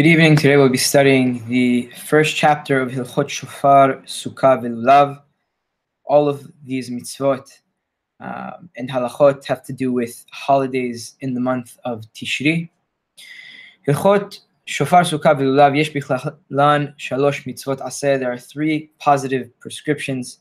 Good 0.00 0.08
evening. 0.08 0.36
Today 0.36 0.56
we'll 0.56 0.70
be 0.70 0.78
studying 0.78 1.46
the 1.46 1.90
first 2.08 2.34
chapter 2.34 2.80
of 2.80 2.90
Hilchot 2.90 3.28
Shofar, 3.28 3.96
Sukkah, 4.06 4.58
Vilulav. 4.62 5.20
All 6.06 6.26
of 6.26 6.50
these 6.64 6.88
mitzvot 6.88 7.46
um, 8.18 8.70
and 8.78 8.88
halachot 8.88 9.44
have 9.44 9.62
to 9.64 9.74
do 9.74 9.92
with 9.92 10.24
holidays 10.32 11.16
in 11.20 11.34
the 11.34 11.40
month 11.40 11.78
of 11.84 12.04
Tishri. 12.14 12.70
Hilchot 13.86 14.40
Shofar, 14.64 15.02
Sukkah, 15.02 15.36
Vilulav, 15.38 15.76
Yesh 15.76 15.92
Bichlan, 15.92 16.96
Shalosh 16.96 17.44
Mitzvot 17.44 17.80
Aseh. 17.82 18.18
There 18.18 18.32
are 18.32 18.38
three 18.38 18.90
positive 19.00 19.50
prescriptions. 19.60 20.38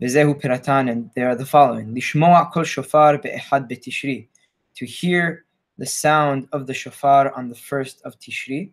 Vizehu 0.00 0.40
Piratan, 0.40 0.90
and 0.90 1.10
they 1.14 1.24
are 1.24 1.34
the 1.34 1.44
following. 1.44 1.94
Lishmoa 1.94 2.50
kol 2.50 2.64
shofar 2.64 3.18
be'ehad 3.18 3.68
be'tishri. 3.68 4.28
To 4.76 4.86
hear 4.86 5.44
the 5.76 5.84
sound 5.84 6.48
of 6.52 6.66
the 6.66 6.72
shofar 6.72 7.34
on 7.36 7.50
the 7.50 7.54
first 7.54 8.00
of 8.06 8.18
Tishri. 8.18 8.70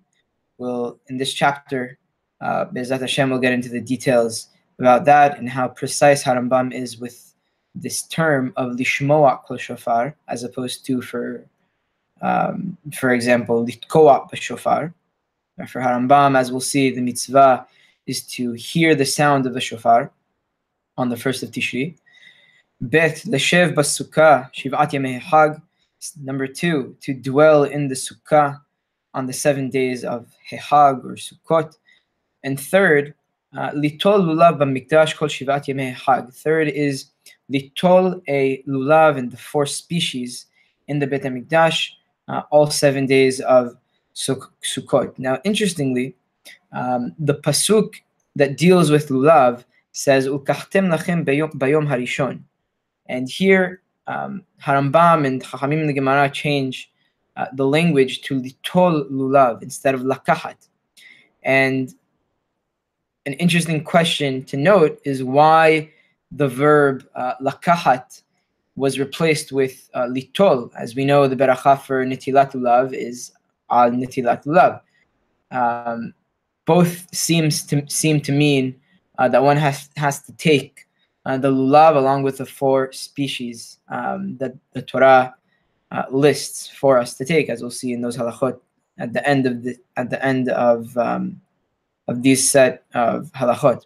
We'll, 0.58 1.00
in 1.08 1.18
this 1.18 1.34
chapter, 1.34 1.98
uh, 2.42 2.66
Bezat 2.66 3.02
Hashem 3.02 3.30
will 3.30 3.40
get 3.40 3.54
into 3.54 3.70
the 3.70 3.82
details 3.82 4.48
about 4.80 5.06
that 5.06 5.38
and 5.38 5.50
how 5.50 5.68
precise 5.68 6.24
Harambam 6.24 6.74
is 6.74 6.98
with 6.98 7.34
this 7.74 8.04
term 8.08 8.54
of 8.56 8.74
lishmoa 8.74 9.44
kol 9.46 9.58
shofar, 9.58 10.16
as 10.28 10.44
opposed 10.44 10.86
to 10.86 11.02
for, 11.02 11.46
um, 12.22 12.78
for 12.94 13.12
example, 13.12 13.66
litkoa 13.66 14.34
shofar. 14.36 14.94
For 15.68 15.80
Harambam, 15.80 16.38
as 16.38 16.52
we'll 16.52 16.62
see, 16.62 16.92
the 16.92 17.02
mitzvah 17.02 17.66
is 18.08 18.24
to 18.28 18.54
hear 18.54 18.94
the 18.96 19.06
sound 19.06 19.46
of 19.46 19.54
the 19.54 19.62
shofar 19.62 20.12
on 20.98 21.10
the 21.10 21.18
first 21.18 21.44
of 21.44 21.52
Tishri. 21.52 21.98
Bet 22.82 23.24
leshev 23.26 23.74
basukah 23.74 24.54
shiv'at 24.54 24.92
yemei 24.92 25.20
hag 25.20 25.62
Number 26.22 26.48
two, 26.48 26.96
to 27.02 27.14
dwell 27.14 27.64
in 27.64 27.88
the 27.88 27.96
Sukkah 27.96 28.62
on 29.16 29.26
the 29.26 29.34
seven 29.34 29.70
days 29.70 30.04
of 30.04 30.28
Hehag 30.52 31.04
or 31.04 31.16
Sukkot. 31.16 31.74
And 32.44 32.60
third, 32.60 33.16
uh, 33.58 33.72
litol 33.72 34.20
lulav 34.28 34.60
b'mikdash 34.60 35.16
kol 35.16 35.30
shivat 35.30 35.66
yemei 35.70 35.94
hag. 35.94 36.32
Third 36.32 36.68
is 36.68 37.06
litol 37.52 38.22
a 38.28 38.62
lulav 38.68 39.18
in 39.18 39.30
the 39.30 39.38
four 39.38 39.66
species 39.66 40.46
in 40.88 41.00
the 41.00 41.08
Bet 41.08 41.24
HaMikdash, 41.24 41.90
uh, 42.28 42.42
all 42.52 42.70
seven 42.70 43.08
days 43.08 43.40
of 43.40 43.76
Suk- 44.14 44.54
Sukkot. 44.62 45.18
Now, 45.18 45.40
interestingly, 45.44 46.16
um, 46.72 47.16
the 47.18 47.36
pasuk 47.36 47.96
that 48.36 48.58
deals 48.58 48.92
with 48.92 49.08
lulav 49.08 49.64
says 49.94 50.28
"Ukachtem 50.28 50.94
lachem 50.94 51.26
bayom 51.26 51.88
harishon," 51.88 52.44
and 53.08 53.30
here 53.30 53.82
um, 54.08 54.44
Harambam 54.62 55.26
and 55.26 55.44
Chachamim 55.44 55.82
in 55.82 55.88
the 55.88 55.94
Gemara 55.94 56.30
change 56.30 56.92
uh, 57.36 57.48
the 57.54 57.66
language 57.66 58.22
to 58.22 58.40
litol 58.40 59.10
lulav 59.12 59.62
instead 59.62 59.94
of 59.94 60.02
lakahat. 60.02 60.56
And 61.44 61.94
an 63.26 63.34
interesting 63.34 63.84
question 63.84 64.44
to 64.46 64.58
note 64.58 65.00
is 65.04 65.24
why 65.24 65.92
the 66.32 66.48
verb 66.48 67.06
uh, 67.16 67.34
lakahat 67.42 68.22
was 68.76 69.00
replaced 69.00 69.52
with 69.52 69.90
uh, 69.94 70.04
litol. 70.04 70.70
As 70.78 70.96
we 70.96 71.06
know, 71.06 71.28
the 71.28 71.36
beracha 71.36 71.82
for 71.82 72.06
nitilat 72.06 72.52
lulav 72.54 72.94
is 72.94 73.32
al 73.70 73.92
nitilat 73.92 74.46
lulav. 74.46 74.82
Um, 75.52 76.14
both 76.66 77.14
seems 77.16 77.64
to 77.68 77.88
seem 77.88 78.20
to 78.22 78.32
mean 78.32 78.76
uh, 79.18 79.30
that 79.30 79.44
one 79.44 79.58
has 79.58 79.90
has 79.96 80.22
to 80.24 80.34
take 80.34 80.88
uh, 81.26 81.38
the 81.38 81.52
lulav 81.52 81.96
along 81.96 82.24
with 82.24 82.38
the 82.38 82.46
four 82.46 82.92
species 82.92 83.80
um, 83.90 84.38
that 84.38 84.54
the 84.74 84.82
Torah 84.82 85.36
uh, 85.96 86.06
lists 86.12 86.68
for 86.68 86.98
us 86.98 87.14
to 87.16 87.26
take, 87.26 87.50
as 87.50 87.62
we'll 87.62 87.72
see 87.72 87.94
in 87.94 88.02
those 88.02 88.18
halachot 88.18 88.60
at 88.98 89.14
the 89.14 89.28
end 89.28 89.46
of 89.46 89.64
the 89.64 89.78
at 89.96 90.10
the 90.10 90.24
end 90.24 90.50
of 90.50 90.98
um, 90.98 91.42
of 92.08 92.22
these 92.22 92.50
set 92.50 92.84
of 92.94 93.32
halachot. 93.32 93.86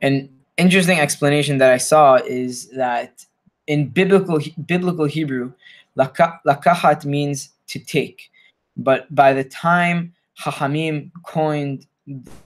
An 0.00 0.28
interesting 0.56 0.98
explanation 1.00 1.58
that 1.58 1.72
I 1.72 1.78
saw 1.78 2.16
is 2.16 2.68
that 2.70 3.24
in 3.66 3.88
biblical 3.88 4.38
biblical 4.66 5.06
Hebrew, 5.06 5.52
lakahat 5.98 7.04
means 7.04 7.50
to 7.66 7.78
take, 7.78 8.30
but 8.76 9.12
by 9.14 9.32
the 9.32 9.44
time 9.44 10.14
Chachamim 10.40 11.10
coined 11.24 11.86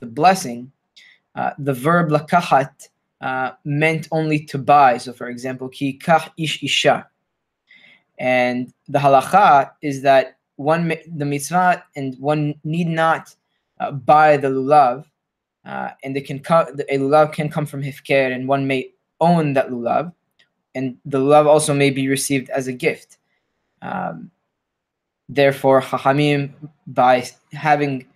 the 0.01 0.07
blessing, 0.07 0.73
uh, 1.35 1.51
the 1.59 1.75
verb 1.75 2.09
lakahat 2.09 2.89
uh, 3.21 3.51
meant 3.65 4.09
only 4.13 4.39
to 4.47 4.57
buy. 4.57 4.97
So, 4.97 5.13
for 5.13 5.29
example, 5.29 5.69
ki 5.69 5.95
kah 5.95 6.33
ish 6.39 6.63
isha. 6.63 7.07
And 8.21 8.73
the 8.87 8.99
halacha 8.99 9.71
is 9.81 10.03
that 10.03 10.37
one 10.57 10.93
the 11.17 11.25
mitzvah 11.25 11.83
and 11.97 12.17
one 12.19 12.55
need 12.65 12.87
not 12.87 13.35
uh, 13.81 13.93
buy 13.93 14.37
the 14.37 14.49
lulav, 14.49 15.07
uh, 15.65 15.91
and 16.05 16.15
they 16.15 16.21
can 16.21 16.39
come. 16.39 16.67
The 16.77 16.85
lulav 16.85 17.33
can 17.33 17.49
come 17.49 17.65
from 17.65 17.83
hifker, 17.83 18.31
and 18.31 18.47
one 18.47 18.67
may 18.67 18.93
own 19.23 19.55
that 19.55 19.71
lulav, 19.71 20.13
and 20.75 20.99
the 21.07 21.19
lulav 21.19 21.47
also 21.47 21.73
may 21.73 21.89
be 21.89 22.09
received 22.09 22.51
as 22.51 22.67
a 22.67 22.75
gift. 22.75 23.17
Um, 23.81 24.31
therefore, 25.31 25.81
chachamim 25.81 26.53
by 26.87 27.27
having 27.53 28.07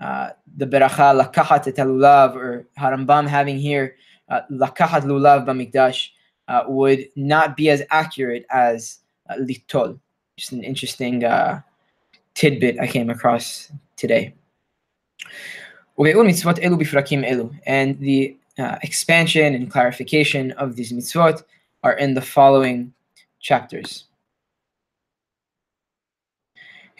uh, 0.00 0.30
the 0.56 0.66
beracha 0.66 1.12
lakahat 1.22 1.68
et 1.68 1.76
lulav 1.76 2.34
or 2.34 2.66
Harambam 2.78 3.28
having 3.28 3.58
here 3.58 3.96
lakahat 4.30 5.02
lulav 5.02 5.44
b'mikdash 5.44 6.08
uh, 6.48 6.64
would 6.66 7.06
not 7.14 7.58
be 7.58 7.68
as 7.68 7.82
accurate 7.90 8.46
as 8.50 8.96
uh, 8.96 9.09
litol. 9.38 9.98
Just 10.36 10.52
an 10.52 10.64
interesting 10.64 11.24
uh, 11.24 11.60
tidbit 12.34 12.78
I 12.80 12.86
came 12.86 13.10
across 13.10 13.70
today. 13.96 14.34
And 17.66 17.98
the 17.98 18.36
uh, 18.58 18.78
expansion 18.82 19.54
and 19.54 19.70
clarification 19.70 20.52
of 20.52 20.76
these 20.76 20.92
mitzvot 20.92 21.42
are 21.82 21.92
in 21.92 22.14
the 22.14 22.22
following 22.22 22.92
chapters. 23.40 24.04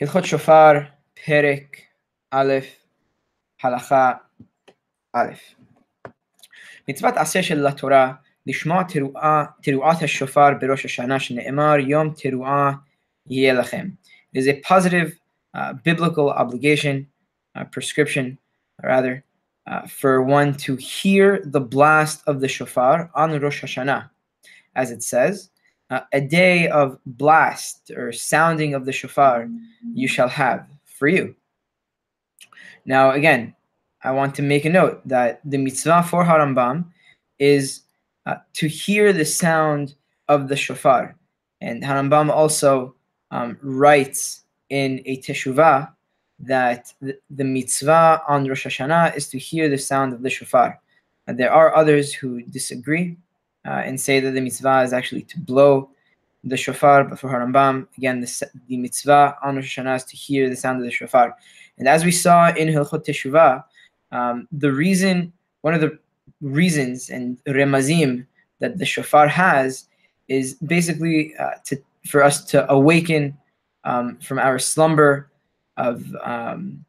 Hilchot 0.00 0.24
Shofar, 0.24 0.88
Perek, 1.16 1.66
Aleph, 2.32 2.70
Halacha, 3.62 4.20
Aleph. 5.14 5.54
Mitzvot 6.88 7.16
Aseh 7.16 7.42
Shel 7.42 7.58
LaTorah 7.58 8.18
לשמוע 8.49 8.83
תרועה, 8.83 9.45
תרועת 9.63 10.01
השופר 10.01 10.49
בראש 10.61 10.85
השנה 10.85 11.19
שנאמר 11.19 11.79
יום 11.79 12.13
תרועה 12.17 12.71
יהיה 13.29 13.53
לכם. 13.53 13.87
It 14.33 14.39
is 14.39 14.47
a 14.47 14.61
positive 14.61 15.17
uh, 15.55 15.73
biblical 15.83 16.29
obligation, 16.29 17.07
uh, 17.55 17.63
prescription 17.65 18.37
rather, 18.83 19.23
uh, 19.67 19.87
for 19.87 20.21
one 20.21 20.53
to 20.53 20.75
hear 20.75 21.41
the 21.45 21.61
blast 21.61 22.21
of 22.27 22.39
the 22.41 22.47
shofar 22.47 23.09
on 23.15 23.39
Rosh 23.39 23.63
Hashanah. 23.63 24.09
As 24.75 24.91
it 24.91 25.01
says, 25.01 25.49
uh, 25.89 26.01
a 26.11 26.21
day 26.21 26.67
of 26.67 26.99
blast 27.05 27.91
or 27.95 28.11
sounding 28.11 28.73
of 28.73 28.85
the 28.85 28.91
shofar 28.91 29.47
you 29.93 30.07
shall 30.07 30.27
have 30.27 30.67
for 30.83 31.07
you. 31.07 31.35
Now, 32.85 33.11
again, 33.11 33.55
I 34.03 34.11
want 34.11 34.35
to 34.35 34.41
make 34.41 34.65
a 34.65 34.69
note 34.69 35.01
that 35.07 35.41
the 35.45 35.57
mitzvah 35.57 36.03
for 36.03 36.23
Harambam 36.23 36.85
is 37.39 37.81
uh, 38.30 38.36
to 38.52 38.68
hear 38.68 39.12
the 39.12 39.24
sound 39.24 39.94
of 40.28 40.48
the 40.48 40.56
shofar. 40.56 41.16
And 41.60 41.82
Harambam 41.82 42.30
also 42.30 42.94
um, 43.32 43.58
writes 43.60 44.44
in 44.68 45.02
a 45.04 45.16
teshuvah 45.18 45.90
that 46.38 46.94
the, 47.00 47.18
the, 47.28 47.42
mitzvah 47.42 48.22
on 48.28 48.46
Rosh 48.46 48.66
Hashanah 48.66 49.16
is 49.16 49.28
to 49.30 49.38
hear 49.38 49.68
the 49.68 49.76
sound 49.78 50.12
of 50.12 50.22
the 50.22 50.30
shofar. 50.30 50.80
And 51.26 51.38
there 51.38 51.52
are 51.52 51.74
others 51.74 52.14
who 52.14 52.42
disagree 52.42 53.16
uh, 53.66 53.82
and 53.84 54.00
say 54.00 54.20
that 54.20 54.30
the 54.30 54.40
mitzvah 54.40 54.82
is 54.82 54.92
actually 54.92 55.22
to 55.22 55.40
blow 55.40 55.90
the 56.44 56.56
shofar, 56.56 57.04
but 57.04 57.18
for 57.18 57.28
Harambam, 57.28 57.88
again, 57.98 58.20
the, 58.20 58.50
the 58.68 58.76
mitzvah 58.76 59.36
on 59.42 59.56
Rosh 59.56 59.76
Hashanah 59.76 59.96
is 59.96 60.04
to 60.04 60.16
hear 60.16 60.48
the 60.48 60.56
sound 60.56 60.78
of 60.78 60.84
the 60.84 60.92
shofar. 60.92 61.36
And 61.78 61.88
as 61.88 62.04
we 62.04 62.12
saw 62.12 62.54
in 62.54 62.68
Hilchot 62.68 63.04
Teshuvah, 63.04 63.64
um, 64.12 64.46
the 64.52 64.72
reason, 64.72 65.32
one 65.62 65.74
of 65.74 65.80
the 65.80 65.98
reasons 66.40 67.10
and 67.10 67.38
remazim 67.46 68.26
that 68.60 68.78
the 68.78 68.86
shofar 68.86 69.28
has 69.28 69.86
is 70.28 70.54
basically 70.54 71.34
uh, 71.36 71.50
to 71.64 71.76
for 72.06 72.22
us 72.22 72.44
to 72.44 72.70
awaken 72.70 73.36
um, 73.84 74.16
from 74.18 74.38
our 74.38 74.58
slumber 74.58 75.30
of 75.76 76.14
um, 76.22 76.84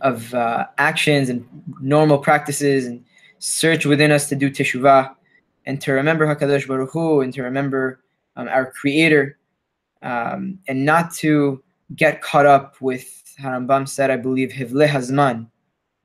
of 0.00 0.32
uh, 0.34 0.66
actions 0.78 1.28
and 1.28 1.46
normal 1.80 2.18
practices 2.18 2.86
and 2.86 3.04
search 3.38 3.86
within 3.86 4.10
us 4.10 4.28
to 4.28 4.36
do 4.36 4.50
teshuvah 4.50 5.14
and 5.66 5.80
to 5.80 5.92
remember 5.92 6.26
Hakadosh 6.26 6.66
Baruch 6.66 6.92
Hu 6.92 7.20
and 7.20 7.32
to 7.34 7.42
remember 7.42 8.00
um, 8.36 8.48
our 8.48 8.70
Creator 8.72 9.38
um, 10.02 10.58
and 10.68 10.84
not 10.84 11.12
to 11.14 11.62
get 11.94 12.22
caught 12.22 12.46
up 12.46 12.80
with 12.80 13.22
Harambam 13.38 13.88
said 13.88 14.10
I 14.10 14.16
believe 14.16 14.50
Hivle 14.50 14.88
Hazman 14.88 15.49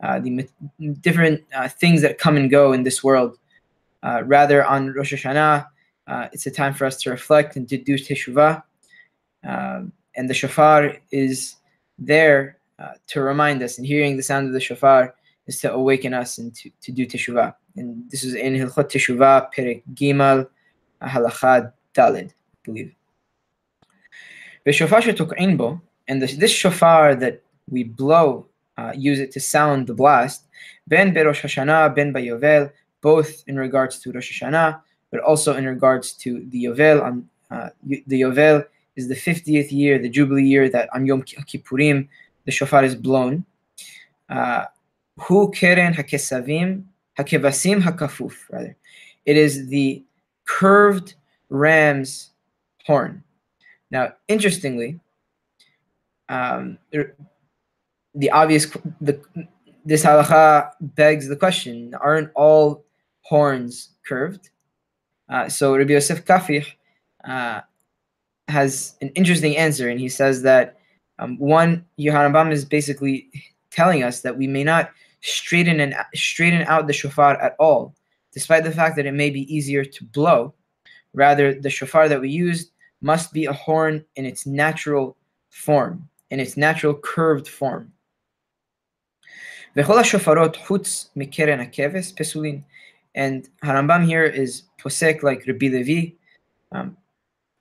uh, 0.03 0.19
the 0.19 0.47
different 1.01 1.44
uh, 1.56 1.68
things 1.68 2.01
that 2.01 2.18
come 2.18 2.38
and 2.38 2.50
go 2.50 2.74
in 2.74 2.83
this 2.83 3.03
world. 3.03 3.38
Uh, 4.03 4.21
rather, 4.25 4.63
on 4.63 4.94
Rosh 4.94 5.13
Hashanah, 5.13 5.65
uh, 6.07 6.27
it's 6.31 6.45
a 6.45 6.51
time 6.51 6.74
for 6.74 6.86
us 6.86 6.97
to 7.01 7.09
reflect 7.09 7.56
and 7.56 7.68
to 7.69 7.77
do 7.77 7.95
teshuvah. 7.95 8.62
Um, 9.44 9.92
and 10.15 10.30
the 10.30 10.33
shofar 10.33 10.97
is 11.12 11.56
there 11.97 12.57
to 13.07 13.21
remind 13.21 13.63
us, 13.63 13.77
and 13.77 13.88
hearing 13.88 14.18
the 14.18 14.24
sound 14.24 14.47
of 14.47 14.53
the 14.53 14.59
shofar 14.59 15.15
is 15.47 15.59
to 15.62 15.71
awaken 15.71 16.13
us 16.13 16.38
and 16.38 16.53
to, 16.56 16.69
to 16.81 16.91
do 16.91 17.06
teshuvah. 17.06 17.53
And 17.77 18.09
this 18.09 18.24
is 18.24 18.36
in 18.36 18.53
Hilchot 18.53 18.89
Teshuvah, 18.89 19.53
Perek 19.53 19.83
Gimal, 19.94 20.48
Halachad 21.01 21.74
Dalid, 21.94 22.30
I 22.30 22.57
believe. 22.63 22.94
The 24.65 24.71
shofar 24.71 25.01
shetuk'in 25.01 25.57
bo, 25.57 25.81
and 26.07 26.21
this, 26.21 26.36
this 26.36 26.51
shofar 26.51 27.15
that 27.15 27.41
we 27.69 27.83
blow, 27.83 28.48
uh, 28.77 28.94
use 28.95 29.19
it 29.19 29.31
to 29.31 29.39
sound 29.39 29.88
the 29.88 29.94
blast, 29.94 30.45
ben 30.88 31.13
berosh 31.13 31.42
Hashanah, 31.42 31.95
ben 31.95 32.13
bayovel, 32.13 32.72
both 33.01 33.44
in 33.48 33.57
regards 33.57 34.00
to 34.00 34.12
Rosh 34.12 34.42
Hashanah, 34.42 34.81
but 35.12 35.19
also 35.22 35.56
in 35.56 35.66
regards 35.66 36.13
to 36.13 36.45
the 36.50 36.66
Yovel. 36.66 37.04
On 37.04 37.30
uh, 37.51 37.69
the 37.83 38.22
Yovel 38.22 38.66
is 38.95 39.07
the 39.07 39.16
50th 39.16 39.72
year, 39.72 40.00
the 40.00 40.10
Jubilee 40.10 40.44
year 40.44 40.69
that 40.69 40.89
on 40.94 41.06
Yom 41.06 41.22
Kippurim 41.24 42.07
the 42.45 42.51
shofar 42.51 42.83
is 42.83 42.95
blown. 42.95 43.45
Uh, 44.30 44.66
Hu 45.19 45.51
keren 45.51 45.94
hakesavim 45.94 46.83
hakevasim 47.18 47.81
hakafuf. 47.81 48.36
Rather, 48.51 48.75
it 49.25 49.38
is 49.38 49.68
the 49.68 50.04
curved 50.45 51.16
ram's 51.50 52.31
horn. 52.86 53.24
Now, 53.92 54.13
interestingly, 54.27 55.00
um, 56.27 56.77
the 58.15 58.31
obvious 58.31 58.65
the 59.01 59.21
this 59.85 60.03
halacha 60.03 60.71
begs 60.81 61.27
the 61.27 61.35
question: 61.35 61.94
Aren't 62.01 62.31
all 62.35 62.85
horns 63.21 63.89
curved? 64.07 64.50
Uh, 65.29 65.50
so 65.50 65.75
Rabbi 65.75 65.94
Yosef 65.94 66.25
Kafih 66.25 66.65
uh, 67.23 67.62
has 68.47 68.95
an 69.01 69.09
interesting 69.09 69.57
answer, 69.57 69.89
and 69.89 70.00
he 70.00 70.09
says 70.09 70.41
that 70.44 70.77
um, 71.19 71.38
one, 71.38 71.85
Yohanan 71.97 72.51
is 72.51 72.65
basically 72.65 73.29
telling 73.71 74.03
us 74.03 74.21
that 74.21 74.38
we 74.38 74.47
may 74.47 74.63
not 74.63 74.91
straighten 75.21 75.79
and 75.79 75.95
straighten 76.13 76.62
out 76.63 76.88
the 76.88 76.94
shofar 76.94 77.41
at 77.41 77.56
all, 77.59 77.95
despite 78.33 78.63
the 78.63 78.71
fact 78.71 78.95
that 78.95 79.06
it 79.06 79.13
may 79.13 79.29
be 79.29 79.53
easier 79.53 79.83
to 79.83 80.03
blow. 80.06 80.53
Rather, 81.13 81.53
the 81.53 81.69
shofar 81.69 82.09
that 82.09 82.21
we 82.21 82.29
used 82.29 82.71
must 83.01 83.33
be 83.33 83.45
a 83.45 83.53
horn 83.53 84.03
in 84.15 84.25
its 84.25 84.45
natural 84.45 85.15
form, 85.50 86.07
in 86.29 86.39
its 86.39 86.57
natural 86.57 86.94
curved 86.94 87.47
form. 87.47 87.91
And 93.14 93.49
Harambam 93.64 94.05
here 94.05 94.25
is 94.25 94.62
posek 94.81 95.23
like 95.23 95.47
Rabbi 95.47 95.67
Levi. 95.67 96.14
Um, 96.73 96.97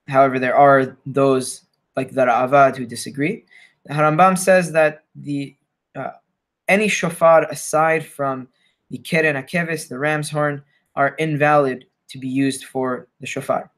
however, 0.08 0.40
there 0.40 0.56
are 0.56 0.98
those 1.06 1.66
like 1.96 2.12
the 2.12 2.26
Ra'avad 2.26 2.78
who 2.78 2.86
disagree. 2.86 3.46
The 3.86 3.94
Harambam 3.94 4.38
says 4.38 4.72
that 4.74 5.04
the 5.16 5.56
uh, 5.96 6.12
any 6.68 6.88
shofar 6.88 7.44
aside 7.50 8.06
from 8.06 8.48
the 8.92 9.00
keren 9.00 9.36
akevis, 9.36 9.88
the 9.88 9.98
ram's 9.98 10.30
horn, 10.30 10.62
are 10.96 11.16
invalid 11.18 11.86
to 12.10 12.18
be 12.20 12.28
used 12.28 12.66
for 12.66 13.08
the 13.20 13.28
shofar. 13.28 13.70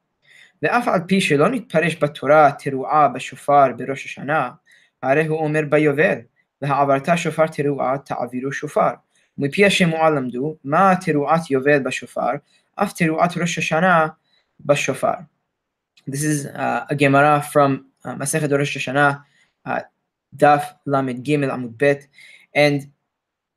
ואף 0.64 0.88
על 0.88 1.02
פי 1.08 1.22
שלא 1.22 1.50
נתפרש 1.50 1.96
בתורה 2.04 2.52
תרועה 2.60 3.08
בשופר 3.08 3.72
בראש 3.78 4.06
השנה, 4.06 4.50
הרי 5.04 5.28
הוא 5.28 5.40
אומר 5.40 5.62
ביובל, 5.70 6.18
והעברת 6.62 7.10
שופר 7.16 7.48
תרועה 7.48 7.98
תעבירו 7.98 8.52
שופר. 8.52 8.92
ומפי 9.38 9.66
השמועה 9.66 10.10
למדו, 10.10 10.56
מה 10.64 10.94
תרועת 11.06 11.52
יובל 11.52 11.80
בשופר, 11.80 12.32
אף 12.76 12.94
תרועת 12.94 13.38
ראש 13.38 13.58
השנה 13.58 14.08
בשופר. 14.66 15.14
This 16.08 16.24
is 16.24 16.46
uh, 16.48 16.86
a 16.90 16.96
Gemara 16.96 17.44
from 17.52 17.86
uh, 18.04 18.16
Masechet 18.16 18.52
Rosh 18.58 18.78
Hashanah, 18.78 19.24
uh, 19.66 19.82
Daf 20.36 20.74
Lamed 20.86 21.24
Gimel 21.24 21.52
Amud 21.52 21.78
Bet, 21.78 22.08
and 22.56 22.88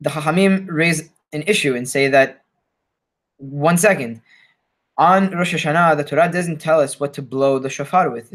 the 0.01 0.11
Chachamim 0.11 0.67
raise 0.69 1.11
an 1.33 1.43
issue 1.43 1.75
and 1.75 1.89
say 1.89 2.09
that 2.09 2.45
one 3.39 3.79
second, 3.79 4.21
on 4.99 5.31
Rosh 5.31 5.55
Hashanah, 5.55 5.97
the 5.97 6.05
Torah 6.05 6.31
doesn't 6.31 6.61
tell 6.61 6.81
us 6.81 7.01
what 7.01 7.15
to 7.15 7.23
blow 7.23 7.59
the 7.59 7.71
shofar 7.71 8.11
with. 8.11 8.31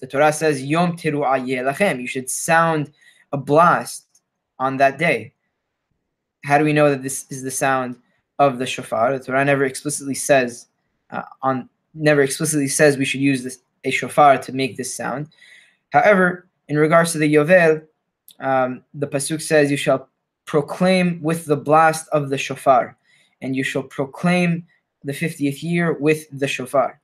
The 0.00 0.06
Torah 0.06 0.32
says 0.32 0.62
Yom 0.62 0.96
Tiru'ah 0.96 1.40
Lachem. 1.64 2.00
You 2.00 2.06
should 2.06 2.28
sound 2.30 2.92
a 3.31 3.37
blast 3.37 4.05
on 4.59 4.77
that 4.77 4.97
day. 4.97 5.33
How 6.43 6.57
do 6.57 6.63
we 6.63 6.73
know 6.73 6.89
that 6.89 7.03
this 7.03 7.25
is 7.29 7.43
the 7.43 7.51
sound 7.51 7.97
of 8.39 8.59
the 8.59 8.65
shofar? 8.65 9.17
The 9.17 9.23
Torah 9.23 9.45
never 9.45 9.65
explicitly 9.65 10.15
says 10.15 10.67
uh, 11.11 11.23
on 11.41 11.69
never 11.93 12.21
explicitly 12.21 12.67
says 12.67 12.97
we 12.97 13.05
should 13.05 13.21
use 13.21 13.43
this 13.43 13.59
a 13.83 13.91
shofar 13.91 14.37
to 14.37 14.53
make 14.53 14.77
this 14.77 14.95
sound. 14.95 15.27
However, 15.91 16.47
in 16.67 16.77
regards 16.77 17.11
to 17.11 17.17
the 17.17 17.33
Yovel, 17.33 17.83
um, 18.39 18.83
the 18.93 19.07
pasuk 19.07 19.41
says, 19.41 19.69
"You 19.69 19.77
shall 19.77 20.09
proclaim 20.45 21.21
with 21.21 21.45
the 21.45 21.57
blast 21.57 22.07
of 22.09 22.29
the 22.29 22.37
shofar, 22.37 22.97
and 23.41 23.55
you 23.55 23.63
shall 23.63 23.83
proclaim 23.83 24.65
the 25.03 25.13
fiftieth 25.13 25.63
year 25.63 25.93
with 25.93 26.27
the 26.31 26.47
shofar." 26.47 26.99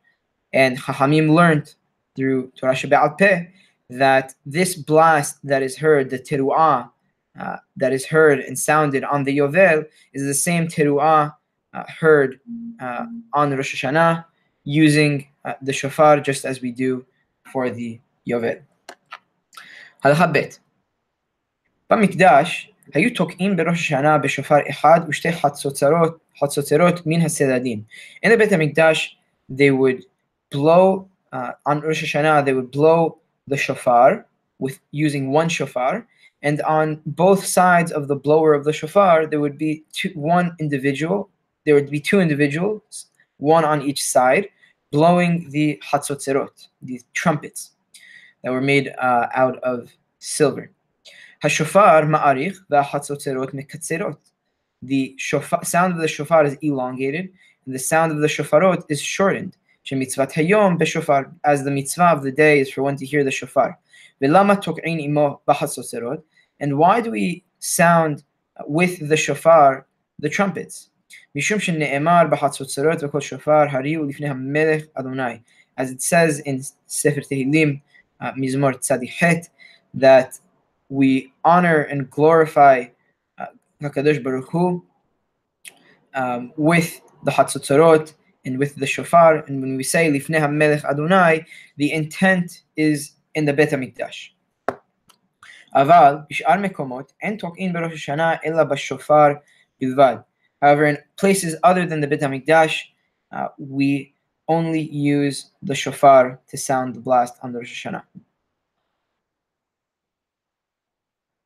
And 0.53 0.77
Chachamim 0.77 1.33
learned 1.33 1.73
through 2.15 2.51
Torah 2.55 2.73
Shebe'al 2.73 3.17
Peh 3.17 3.47
that 3.90 4.34
this 4.46 4.74
blast 4.74 5.38
that 5.44 5.62
is 5.62 5.76
heard, 5.76 6.10
the 6.10 6.18
teruah 6.18 6.90
uh, 7.38 7.56
that 7.76 7.92
is 7.92 8.06
heard 8.06 8.40
and 8.40 8.58
sounded 8.58 9.04
on 9.04 9.24
the 9.24 9.38
Yovel, 9.38 9.84
is 10.12 10.24
the 10.24 10.34
same 10.34 10.66
teruah 10.68 11.34
uh, 11.74 11.84
heard 12.00 12.40
uh, 12.80 13.06
on 13.32 13.56
Rosh 13.56 13.74
Hashanah 13.74 14.24
using 14.64 15.26
uh, 15.44 15.54
the 15.62 15.72
shofar 15.72 16.20
just 16.20 16.44
as 16.44 16.60
we 16.60 16.70
do 16.70 17.04
for 17.52 17.70
the 17.70 18.00
Yovel. 18.28 18.62
הלכה 20.04 20.26
ב' 20.26 20.38
במקדש 21.90 22.70
היו 22.94 23.14
תוקעים 23.14 23.56
בראש 23.56 23.80
השנה 23.80 24.18
בשופר 24.18 24.56
אחד 24.70 25.00
ושתי 25.08 25.32
חצוצרות, 25.32 26.18
חצוצרות 26.40 27.06
מן 27.06 27.20
הסדדים. 27.20 27.82
In 28.26 28.28
the 28.28 28.36
בית 28.36 28.52
המקדש 28.52 29.18
they 29.50 29.70
would 29.70 30.04
blow 30.54 31.08
uh, 31.32 31.52
on 31.68 31.80
Rosh 31.80 32.02
Hashanah 32.02 32.44
they 32.44 32.52
would 32.52 32.70
blow 32.70 33.18
the 33.47 33.57
shofar 33.57 34.25
with 34.59 34.79
using 34.91 35.31
one 35.31 35.49
shofar 35.49 36.07
and 36.41 36.61
on 36.61 37.01
both 37.05 37.45
sides 37.45 37.91
of 37.91 38.07
the 38.07 38.15
blower 38.15 38.53
of 38.53 38.63
the 38.63 38.73
shofar 38.73 39.25
there 39.25 39.39
would 39.39 39.57
be 39.57 39.83
two, 39.91 40.09
one 40.15 40.55
individual 40.59 41.29
there 41.65 41.75
would 41.75 41.89
be 41.89 41.99
two 41.99 42.19
individuals 42.19 43.07
one 43.37 43.65
on 43.65 43.81
each 43.81 44.03
side 44.03 44.49
blowing 44.91 45.49
the 45.51 45.81
hatzotzerot, 45.83 46.67
these 46.81 47.05
trumpets 47.13 47.71
that 48.43 48.51
were 48.51 48.61
made 48.61 48.93
uh, 48.99 49.27
out 49.33 49.57
of 49.59 49.91
silver. 50.19 50.71
Hashofar 51.43 52.07
ma'arich 52.07 52.57
v'hatzotzerot 52.71 53.53
mekatzerot. 53.53 54.17
The 54.81 55.15
shofar, 55.17 55.63
sound 55.65 55.93
of 55.93 55.99
the 55.99 56.07
shofar 56.07 56.45
is 56.45 56.57
elongated, 56.61 57.29
and 57.65 57.75
the 57.75 57.79
sound 57.79 58.11
of 58.11 58.19
the 58.19 58.27
shofarot 58.27 58.83
is 58.89 59.01
shortened. 59.01 59.57
Shemitzvat 59.86 60.32
hayom 60.32 60.78
b'shofar, 60.78 61.32
as 61.44 61.64
the 61.64 61.70
mitzvah 61.70 62.04
of 62.04 62.22
the 62.22 62.32
day 62.32 62.60
is 62.60 62.70
for 62.70 62.82
one 62.82 62.96
to 62.96 63.06
hear 63.06 63.24
the 63.24 63.30
shofar. 63.30 63.78
V'lama 64.22 64.62
tok'in 64.62 65.00
imo 65.00 65.40
b'hatzotzerot. 65.48 66.22
And 66.60 66.78
why 66.78 67.00
do 67.00 67.10
we 67.10 67.44
sound 67.58 68.22
with 68.66 69.08
the 69.08 69.16
shofar 69.16 69.86
the 70.18 70.28
trumpets? 70.28 70.88
משום 71.34 71.58
שנאמר 71.60 72.22
בחצוצרות 72.30 73.02
וכל 73.02 73.20
שופר 73.20 73.64
הריעו 73.70 74.04
לפני 74.04 74.28
המלך 74.28 74.82
אדוני. 74.94 75.38
As 75.80 75.84
it 75.84 76.00
says 76.00 76.40
in 76.46 76.62
ספר 76.88 77.20
תהילים, 77.20 77.76
uh, 78.22 78.26
מזמור 78.36 78.72
צדיק 78.72 79.10
ח', 79.10 79.24
that 79.96 80.38
we 80.90 81.32
honor 81.44 81.82
and 81.90 82.10
glorify 82.10 82.84
uh, 83.40 83.46
HaKadosh 83.82 84.22
Baruch 84.22 84.50
Hu 84.50 84.84
um, 86.14 86.52
with 86.56 87.00
the 87.24 87.30
Hatzotzorot 87.30 88.12
and 88.46 88.58
with 88.58 88.74
the 88.76 88.86
shofar. 88.86 89.44
And 89.46 89.60
when 89.60 89.76
we 89.76 89.82
say 89.82 90.10
Lifnei 90.10 90.40
HaMelech 90.40 90.84
Adonai, 90.84 91.46
the 91.76 91.92
intent 91.92 92.62
is 92.76 93.12
in 93.34 93.44
the 93.44 93.52
Bet 93.52 93.70
HaMikdash. 93.70 94.30
אבל 95.74 96.16
בשאר 96.30 96.60
מקומות 96.60 97.12
אין 97.22 97.36
תוקעין 97.36 97.72
בראש 97.72 97.92
השנה 97.92 98.34
אלא 98.44 98.64
בשופר 98.64 99.28
בלבד. 99.80 100.16
However, 100.62 100.84
in 100.84 100.98
places 101.16 101.56
other 101.64 101.86
than 101.86 102.00
the 102.00 102.06
Beit 102.06 102.20
HaMikdash, 102.20 102.74
uh, 103.32 103.48
we 103.58 104.14
only 104.48 104.80
use 104.80 105.50
the 105.62 105.74
shofar 105.74 106.38
to 106.48 106.56
sound 106.56 106.94
the 106.94 107.00
blast 107.00 107.34
on 107.42 107.52
the 107.52 107.58
Rosh 107.58 107.86
Hashanah. 107.86 108.02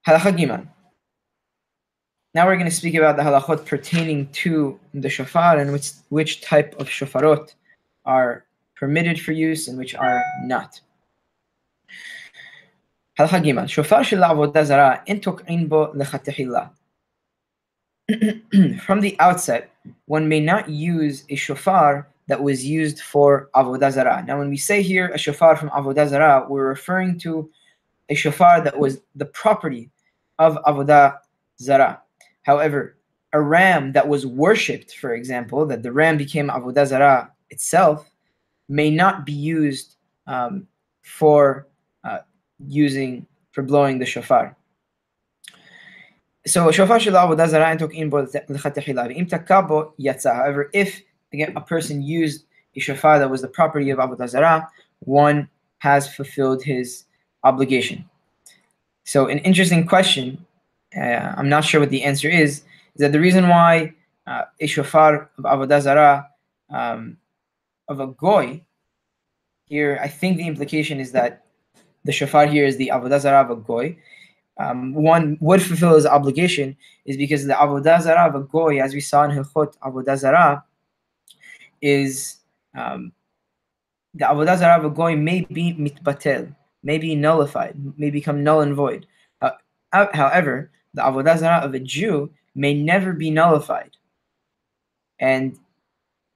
Halacha 0.07 0.37
Giman. 0.37 0.69
Now 2.34 2.48
we're 2.48 2.56
going 2.56 2.70
to 2.70 2.76
speak 2.76 2.96
about 2.96 3.18
the 3.18 3.24
halachot 3.24 3.66
pertaining 3.66 4.28
to 4.44 4.80
the 4.94 5.10
shofar 5.10 5.58
and 5.58 5.74
which, 5.74 5.92
which 6.10 6.42
type 6.42 6.74
of 6.80 6.88
shofarot 6.88 7.54
are 8.06 8.46
permitted 8.76 9.20
for 9.20 9.34
use 9.34 9.68
and 9.68 9.78
which 9.78 9.94
are 9.96 10.24
not. 10.44 10.80
Halacha 13.20 13.44
Giman. 13.44 13.70
Shofar 13.70 14.06
shel 14.06 14.22
avodah 14.22 14.66
zara 14.66 15.04
in 15.08 15.20
tok'in 15.20 15.68
bo 15.68 15.92
from 18.86 19.02
the 19.02 19.16
outset, 19.20 19.72
one 20.06 20.28
may 20.28 20.40
not 20.40 20.70
use 20.70 21.26
a 21.30 21.36
shofar 21.36 22.08
that 22.28 22.42
was 22.42 22.66
used 22.66 23.02
for 23.02 23.50
avodah 23.56 23.92
zarah. 23.92 24.24
Now, 24.26 24.40
when 24.40 24.50
we 24.50 24.58
say 24.58 24.82
here 24.82 25.08
a 25.10 25.18
shofar 25.18 25.58
from 25.58 25.70
avodah 25.70 26.08
zarah, 26.08 26.46
we're 26.48 26.68
referring 26.68 27.20
to 27.20 27.50
a 28.10 28.16
shofar 28.16 28.62
that 28.62 28.78
was 28.80 29.02
the 29.16 29.26
property 29.26 29.90
of 30.40 30.58
avodah 30.66 31.18
zara. 31.60 32.02
However, 32.44 32.98
a 33.34 33.42
ram 33.42 33.94
that 33.94 34.08
was 34.08 34.26
worshipped, 34.26 34.96
for 34.96 35.14
example, 35.14 35.66
that 35.68 35.84
the 35.84 35.92
ram 35.92 36.18
became 36.18 36.50
Avodah 36.50 36.88
Zarah 36.88 37.32
itself, 37.50 38.10
may 38.68 38.90
not 38.90 39.26
be 39.26 39.34
used 39.34 39.96
um, 40.28 40.68
for 41.02 41.68
uh, 42.04 42.20
using, 42.68 43.26
for 43.52 43.64
blowing 43.64 44.00
the 44.00 44.06
shofar. 44.06 44.56
So 46.46 46.72
shofar 46.72 47.00
shel 47.00 47.14
Avodah 47.14 47.50
Zarah 47.50 47.70
and 47.70 47.80
took 47.80 47.94
in 47.94 48.10
bo 48.10 48.20
Im 48.20 48.26
takabo 48.26 49.94
yatsa. 50.00 50.36
However, 50.36 50.70
if, 50.74 51.02
again, 51.32 51.54
a 51.56 51.62
person 51.62 52.02
used 52.02 52.46
a 52.76 52.80
shofar 52.80 53.20
that 53.20 53.30
was 53.30 53.42
the 53.42 53.48
property 53.48 53.92
of 53.92 54.00
Avodah 54.00 54.28
Zarah, 54.28 54.68
one 55.00 55.50
has 55.80 56.14
fulfilled 56.14 56.64
his 56.64 57.06
obligation. 57.44 58.06
So 59.04 59.28
an 59.28 59.40
interesting 59.40 59.86
question 59.86 60.46
uh, 60.96 61.34
I'm 61.38 61.50
not 61.50 61.64
sure 61.64 61.80
what 61.80 61.90
the 61.90 62.04
answer 62.04 62.30
is, 62.30 62.64
is 62.96 63.00
that 63.00 63.12
the 63.12 63.20
reason 63.20 63.48
why 63.48 63.94
uh, 64.28 64.44
a 64.60 64.68
shofar 64.68 65.30
of 65.38 65.44
avodah 65.46 65.82
zara 65.82 66.30
um, 66.70 67.18
of 67.88 68.00
a 68.00 68.08
goy, 68.08 68.64
here 69.66 70.00
I 70.02 70.08
think 70.08 70.38
the 70.38 70.48
implication 70.48 71.00
is 71.00 71.12
that 71.14 71.46
the 72.04 72.12
shofar 72.12 72.48
here 72.48 72.66
is 72.66 72.78
the 72.78 72.92
avodah 72.94 73.20
zara 73.20 73.42
of 73.42 73.52
a 73.52 73.56
goy. 73.56 73.98
Um, 74.58 74.94
one 74.94 75.38
would 75.40 75.62
fulfill 75.64 75.96
his 75.96 76.06
obligation 76.06 76.76
is 77.06 77.18
because 77.18 77.46
the 77.46 77.54
avodah 77.54 78.02
zara 78.02 78.28
of 78.28 78.36
a 78.36 78.42
goy, 78.42 78.82
as 78.82 78.94
we 78.94 79.02
saw 79.02 79.24
in 79.24 79.32
Hilchot 79.32 79.78
avodah 79.80 80.18
zara, 80.18 80.64
is 81.82 82.38
um, 82.76 83.12
the 84.14 84.26
avodah 84.26 84.58
zara 84.58 84.78
of 84.78 84.86
a 84.86 84.90
goy 84.90 85.16
may 85.16 85.42
be 85.42 85.74
mitbatel, 85.74 86.54
may 86.84 86.98
be 86.98 87.16
nullified, 87.16 87.76
may 87.98 88.10
become 88.10 88.44
null 88.44 88.62
and 88.62 88.76
void. 88.76 89.08
Uh, 89.42 89.52
however, 89.92 90.70
the 90.94 91.02
avodah 91.02 91.38
zara 91.38 91.66
of 91.66 91.74
a 91.74 91.80
Jew 91.80 92.32
may 92.56 92.74
never 92.74 93.14
be 93.14 93.30
nullified, 93.30 93.92
and 95.20 95.58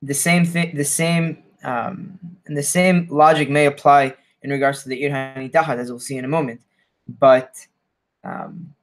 the 0.01 0.13
same 0.13 0.45
thing, 0.45 0.75
the 0.75 0.85
same, 0.85 1.43
um, 1.63 2.19
and 2.45 2.55
the 2.55 2.63
same 2.63 3.07
logic 3.09 3.49
may 3.49 3.65
apply 3.65 4.15
in 4.43 4.49
regards 4.51 4.83
to 4.83 4.89
the 4.89 5.01
irhani 5.01 5.51
dahat, 5.51 5.77
as 5.77 5.89
we'll 5.89 5.99
see 5.99 6.17
in 6.17 6.25
a 6.25 6.27
moment. 6.29 6.61
But 7.19 7.55
um, 8.23 8.73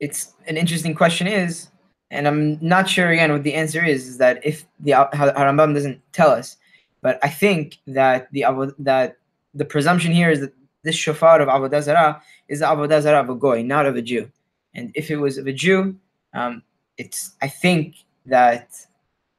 it's 0.00 0.34
an 0.46 0.56
interesting 0.56 0.94
question 0.94 1.26
is, 1.26 1.68
and 2.10 2.28
I'm 2.28 2.58
not 2.60 2.88
sure 2.88 3.10
again 3.10 3.32
what 3.32 3.42
the 3.42 3.54
answer 3.54 3.84
is, 3.84 4.06
is 4.06 4.18
that 4.18 4.44
if 4.44 4.66
the 4.80 4.92
Harambam 4.92 5.74
doesn't 5.74 6.00
tell 6.12 6.30
us, 6.30 6.56
but 7.00 7.18
I 7.22 7.28
think 7.28 7.78
that 7.86 8.30
the 8.32 8.44
that 8.78 9.16
the 9.54 9.64
presumption 9.64 10.12
here 10.12 10.30
is 10.30 10.40
that 10.40 10.52
this 10.82 10.96
shofar 10.96 11.40
of 11.40 11.48
Avodah 11.48 11.82
Zarah 11.82 12.22
is 12.48 12.60
the 12.60 12.66
Avodah 12.66 13.00
Zarah 13.02 13.20
of 13.20 13.30
a 13.30 13.34
goy, 13.34 13.62
not 13.62 13.86
of 13.86 13.96
a 13.96 14.02
Jew. 14.02 14.30
And 14.74 14.90
if 14.94 15.10
it 15.10 15.16
was 15.16 15.38
of 15.38 15.46
a 15.46 15.52
Jew, 15.52 15.96
um, 16.34 16.62
it's 16.98 17.32
I 17.40 17.48
think 17.48 17.96
that 18.26 18.74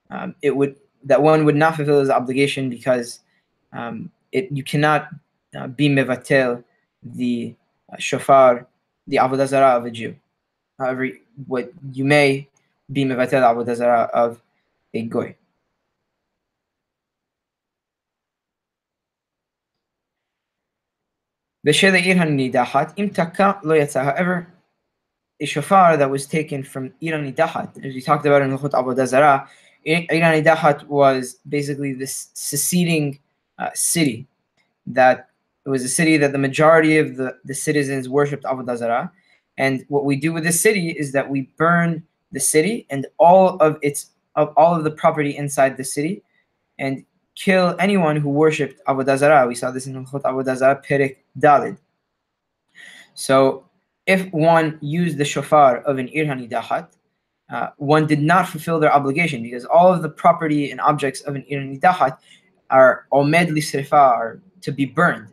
um, 0.09 0.35
it 0.41 0.55
would 0.55 0.75
that 1.03 1.21
one 1.21 1.45
would 1.45 1.55
not 1.55 1.75
fulfill 1.75 1.99
his 1.99 2.09
obligation 2.09 2.69
because 2.69 3.19
um, 3.73 4.11
it 4.31 4.51
you 4.51 4.63
cannot 4.63 5.09
uh, 5.55 5.67
be 5.67 5.89
mevatel 5.89 6.63
the 7.03 7.55
uh, 7.91 7.97
shofar, 7.97 8.67
the 9.07 9.17
avodah 9.17 9.47
zarah 9.47 9.77
of 9.77 9.85
a 9.85 9.91
Jew. 9.91 10.15
However, 10.79 11.09
what 11.47 11.71
you 11.91 12.05
may 12.05 12.47
be 12.91 13.05
mevatel 13.05 13.41
avodah 13.41 13.75
zarah 13.75 14.09
of 14.13 14.41
a 14.93 15.03
goy. 15.03 15.35
However, 23.95 24.47
a 25.39 25.45
shofar 25.45 25.97
that 25.97 26.09
was 26.09 26.25
taken 26.27 26.63
from 26.63 26.89
Irani 27.01 27.33
Dahat, 27.35 27.85
as 27.85 27.93
we 27.93 28.01
talked 28.01 28.25
about 28.25 28.41
in 28.41 28.49
Hilchot 28.49 28.71
Avodah 28.71 29.07
Zarah, 29.07 29.47
Irani 29.85 30.43
Dahat 30.43 30.83
was 30.87 31.35
basically 31.47 31.93
this 31.93 32.29
seceding 32.33 33.19
uh, 33.59 33.69
city 33.73 34.27
that 34.87 35.29
it 35.65 35.69
was 35.69 35.83
a 35.83 35.89
city 35.89 36.17
that 36.17 36.33
the 36.33 36.37
majority 36.37 36.97
of 36.97 37.15
the, 37.15 37.37
the 37.45 37.53
citizens 37.53 38.09
worshipped 38.09 38.43
Avodah 38.43 38.77
Zarah. 38.77 39.11
And 39.57 39.85
what 39.87 40.03
we 40.03 40.17
do 40.17 40.33
with 40.33 40.43
this 40.43 40.59
city 40.59 40.89
is 40.89 41.13
that 41.13 41.29
we 41.29 41.43
burn 41.57 42.03
the 42.31 42.39
city 42.39 42.85
and 42.89 43.05
all 43.19 43.57
of 43.57 43.77
its 43.81 44.09
of 44.35 44.51
all 44.57 44.75
of 44.75 44.83
the 44.83 44.91
property 44.91 45.37
inside 45.37 45.77
the 45.77 45.83
city 45.83 46.23
and 46.79 47.05
kill 47.35 47.75
anyone 47.79 48.17
who 48.17 48.29
worshipped 48.29 48.83
Avodah 48.85 49.17
Zarah. 49.17 49.47
We 49.47 49.55
saw 49.55 49.71
this 49.71 49.87
in 49.87 49.93
Hilchot 49.93 50.21
Avodah 50.21 50.55
Zarah 50.55 50.81
Perek 50.81 51.17
Dalid. 51.37 51.77
So 53.13 53.65
if 54.05 54.31
one 54.33 54.77
used 54.81 55.17
the 55.17 55.25
shofar 55.25 55.77
of 55.77 55.97
an 55.97 56.07
Irhani 56.09 56.49
Dahat, 56.49 56.87
uh, 57.49 57.69
one 57.77 58.07
did 58.07 58.21
not 58.21 58.47
fulfill 58.47 58.79
their 58.79 58.91
obligation 58.91 59.43
because 59.43 59.65
all 59.65 59.93
of 59.93 60.01
the 60.01 60.09
property 60.09 60.71
and 60.71 60.81
objects 60.81 61.21
of 61.21 61.35
an 61.35 61.45
Irani 61.51 61.79
Dahat 61.79 62.17
are 62.69 63.05
omed 63.11 63.49
lisrifa, 63.49 63.93
are 63.93 64.41
to 64.61 64.71
be 64.71 64.85
burned, 64.85 65.31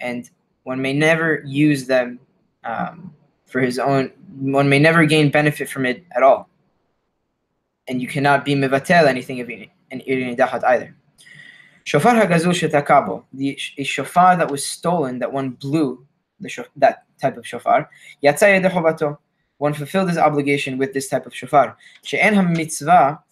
and 0.00 0.28
one 0.64 0.82
may 0.82 0.92
never 0.92 1.42
use 1.46 1.86
them 1.86 2.18
um, 2.64 3.14
for 3.46 3.60
his 3.60 3.78
own. 3.78 4.10
One 4.38 4.68
may 4.68 4.78
never 4.78 5.06
gain 5.06 5.30
benefit 5.30 5.68
from 5.68 5.86
it 5.86 6.04
at 6.14 6.22
all, 6.22 6.48
and 7.88 8.02
you 8.02 8.08
cannot 8.08 8.44
be 8.44 8.54
mevatel 8.54 9.06
anything 9.06 9.40
of 9.40 9.48
an 9.48 9.70
Irani 9.92 10.36
Dahat 10.36 10.64
either. 10.64 10.94
Shofar 11.84 12.14
Hagazul 12.14 12.52
Shetakabo, 12.52 13.24
the, 13.32 13.58
a 13.76 13.82
shofar 13.82 14.36
that 14.36 14.50
was 14.50 14.64
stolen, 14.64 15.18
that 15.18 15.32
one 15.32 15.50
blew, 15.50 16.06
the 16.40 16.48
shof, 16.48 16.66
that 16.76 17.04
type 17.20 17.36
of 17.36 17.46
shofar, 17.46 17.88
Yatzaya 18.22 18.64
Dechovato, 18.64 19.18
one 19.58 19.74
fulfilled 19.74 20.08
his 20.08 20.18
obligation 20.18 20.78
with 20.78 20.92
this 20.92 21.08
type 21.08 21.26
of 21.26 21.34
shofar. 21.34 21.76
She'en 22.02 22.52
mitzvah 22.52 23.22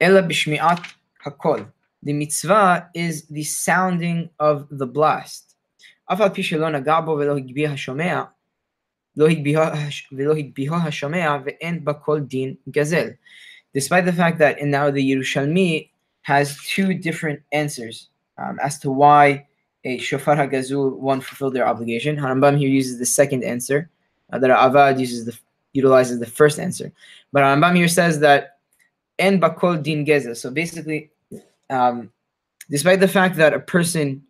Ela 0.00 0.22
Bishmiat 0.22 0.84
Hakol. 1.24 1.66
The 2.02 2.12
mitzvah 2.12 2.90
is 2.94 3.26
the 3.28 3.42
sounding 3.42 4.30
of 4.38 4.66
the 4.70 4.86
blast. 4.86 5.56
Afal 6.10 6.30
Pishelona 6.34 6.84
Gabo 6.84 7.18
Velo 7.18 7.40
Din 12.20 12.58
Gazel. 12.70 13.16
Despite 13.72 14.04
the 14.04 14.12
fact 14.12 14.38
that 14.38 14.58
in 14.58 14.70
now 14.70 14.90
the 14.90 15.10
Yerushalmi 15.12 15.90
has 16.24 16.58
two 16.66 16.94
different 16.94 17.40
answers 17.52 18.08
um, 18.38 18.58
as 18.62 18.78
to 18.80 18.90
why 18.90 19.46
a 19.84 19.98
shofar 19.98 20.36
hagazul 20.36 20.96
one 20.96 21.20
fulfilled 21.20 21.54
their 21.54 21.68
obligation. 21.68 22.16
Harambam 22.16 22.58
here 22.58 22.68
uses 22.68 22.98
the 22.98 23.06
second 23.06 23.44
answer, 23.44 23.90
uh, 24.32 24.38
that 24.38 24.50
Avad 24.50 24.98
uses 24.98 25.26
the 25.26 25.38
utilizes 25.74 26.18
the 26.20 26.26
first 26.26 26.58
answer. 26.58 26.90
But 27.32 27.42
Rambam 27.42 27.76
here 27.76 27.88
says 27.88 28.20
that 28.20 28.58
en 29.18 29.40
bakol 29.40 29.82
din 29.82 30.04
geza. 30.06 30.34
So 30.34 30.50
basically, 30.50 31.10
um, 31.68 32.10
despite 32.70 33.00
the 33.00 33.08
fact 33.08 33.36
that 33.36 33.52
a 33.52 33.60
person 33.60 34.22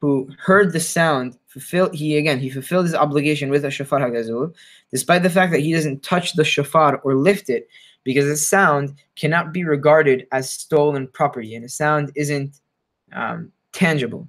who 0.00 0.30
heard 0.38 0.72
the 0.72 0.80
sound 0.80 1.36
fulfilled 1.46 1.94
he 1.94 2.16
again 2.16 2.38
he 2.38 2.48
fulfilled 2.48 2.84
his 2.84 2.94
obligation 2.94 3.50
with 3.50 3.64
a 3.64 3.70
shofar 3.70 3.98
hagazul, 3.98 4.54
despite 4.92 5.24
the 5.24 5.30
fact 5.30 5.50
that 5.50 5.60
he 5.60 5.72
doesn't 5.72 6.04
touch 6.04 6.34
the 6.34 6.44
shofar 6.44 6.98
or 6.98 7.16
lift 7.16 7.50
it, 7.50 7.68
because 8.03 8.25
the 8.25 8.37
sound 8.37 8.93
cannot 9.15 9.51
be 9.51 9.63
regarded 9.63 10.27
as 10.31 10.49
stolen 10.49 11.07
property, 11.07 11.55
and 11.55 11.65
the 11.65 11.69
sound 11.69 12.11
isn't 12.15 12.59
um, 13.13 13.51
tangible. 13.71 14.27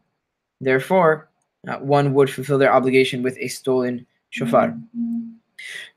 Therefore, 0.60 1.28
uh, 1.68 1.76
one 1.78 2.14
would 2.14 2.30
fulfill 2.30 2.58
their 2.58 2.72
obligation 2.72 3.22
with 3.22 3.36
a 3.38 3.48
stolen 3.48 4.06
שופר. 4.30 4.66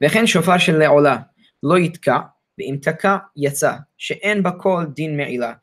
וכן 0.01 0.27
שופר 0.27 0.57
של 0.57 0.77
לעולה 0.77 1.17
לא 1.63 1.79
יתקע, 1.79 2.19
ואם 2.57 2.77
תקע 2.81 3.17
יצא, 3.35 3.73
שאין 3.97 4.43
בה 4.43 4.51
כל 4.51 4.85
דין 4.93 5.17
מעילה. 5.17 5.53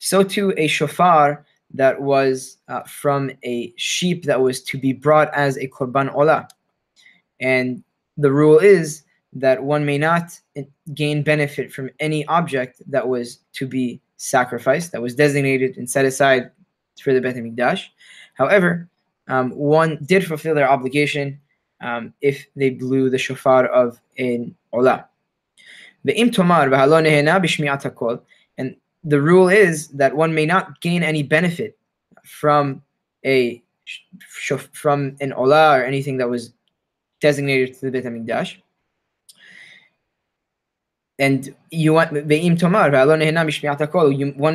So 0.00 0.22
too 0.22 0.52
a 0.56 0.68
shofar 0.68 1.44
that 1.74 2.00
was 2.00 2.58
uh, 2.68 2.82
from 2.84 3.30
a 3.44 3.72
sheep 3.76 4.24
that 4.26 4.40
was 4.40 4.62
to 4.62 4.78
be 4.78 4.92
brought 4.92 5.28
as 5.34 5.56
a 5.58 5.66
korban 5.68 6.08
olah. 6.14 6.48
And 7.40 7.82
the 8.16 8.32
rule 8.32 8.58
is 8.58 9.01
that 9.35 9.63
one 9.63 9.85
may 9.85 9.97
not 9.97 10.39
gain 10.93 11.23
benefit 11.23 11.71
from 11.71 11.89
any 11.99 12.25
object 12.27 12.81
that 12.87 13.07
was 13.07 13.39
to 13.53 13.67
be 13.67 13.99
sacrificed, 14.17 14.91
that 14.91 15.01
was 15.01 15.15
designated 15.15 15.77
and 15.77 15.89
set 15.89 16.05
aside 16.05 16.51
for 17.01 17.13
the 17.13 17.21
Beth 17.21 17.35
HaMikdash. 17.35 17.87
However, 18.35 18.87
um, 19.27 19.51
one 19.51 19.97
did 20.05 20.25
fulfill 20.25 20.55
their 20.55 20.69
obligation 20.69 21.39
um, 21.81 22.13
if 22.21 22.45
they 22.55 22.69
blew 22.69 23.09
the 23.09 23.17
shofar 23.17 23.65
of 23.67 23.99
an 24.17 24.55
olah. 24.73 25.05
And 28.57 28.75
the 29.03 29.21
rule 29.21 29.49
is 29.49 29.87
that 29.89 30.15
one 30.15 30.33
may 30.33 30.45
not 30.45 30.81
gain 30.81 31.03
any 31.03 31.23
benefit 31.23 31.77
from 32.23 32.81
a 33.25 33.61
from 34.71 35.17
an 35.19 35.31
olah 35.31 35.79
or 35.79 35.83
anything 35.83 36.17
that 36.17 36.29
was 36.29 36.53
designated 37.19 37.73
to 37.75 37.85
the 37.85 37.91
Beit 37.91 38.05
HaMikdash 38.05 38.62
and 41.19 41.53
you 41.69 41.93
want. 41.93 42.11
One 42.11 42.27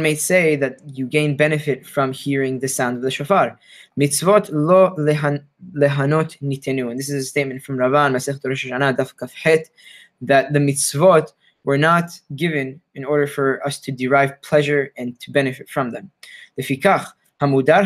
may 0.02 0.14
say 0.14 0.56
that 0.56 0.80
you 0.86 1.06
gain 1.06 1.36
benefit 1.36 1.86
from 1.86 2.12
hearing 2.12 2.58
the 2.58 2.68
sound 2.68 2.96
of 2.96 3.02
the 3.02 3.10
shofar. 3.10 3.58
Mitzvot 3.98 4.50
lo 4.52 4.94
lehanot 4.98 5.44
nitenu. 6.42 6.90
And 6.90 6.98
this 6.98 7.10
is 7.10 7.24
a 7.24 7.26
statement 7.28 7.62
from 7.62 7.76
Ravan 7.76 8.12
Masech 8.12 8.44
Rosh 8.44 8.66
Hashanah 8.66 8.96
Daf 8.96 9.14
Kafhet 9.14 9.66
that 10.20 10.52
the 10.52 10.58
mitzvot 10.58 11.32
were 11.64 11.78
not 11.78 12.20
given 12.34 12.80
in 12.94 13.04
order 13.04 13.26
for 13.26 13.64
us 13.66 13.78
to 13.78 13.92
derive 13.92 14.40
pleasure 14.42 14.92
and 14.96 15.18
to 15.20 15.30
benefit 15.30 15.68
from 15.68 15.90
them. 15.90 16.10
The 16.56 16.62
hamudar. 17.40 17.84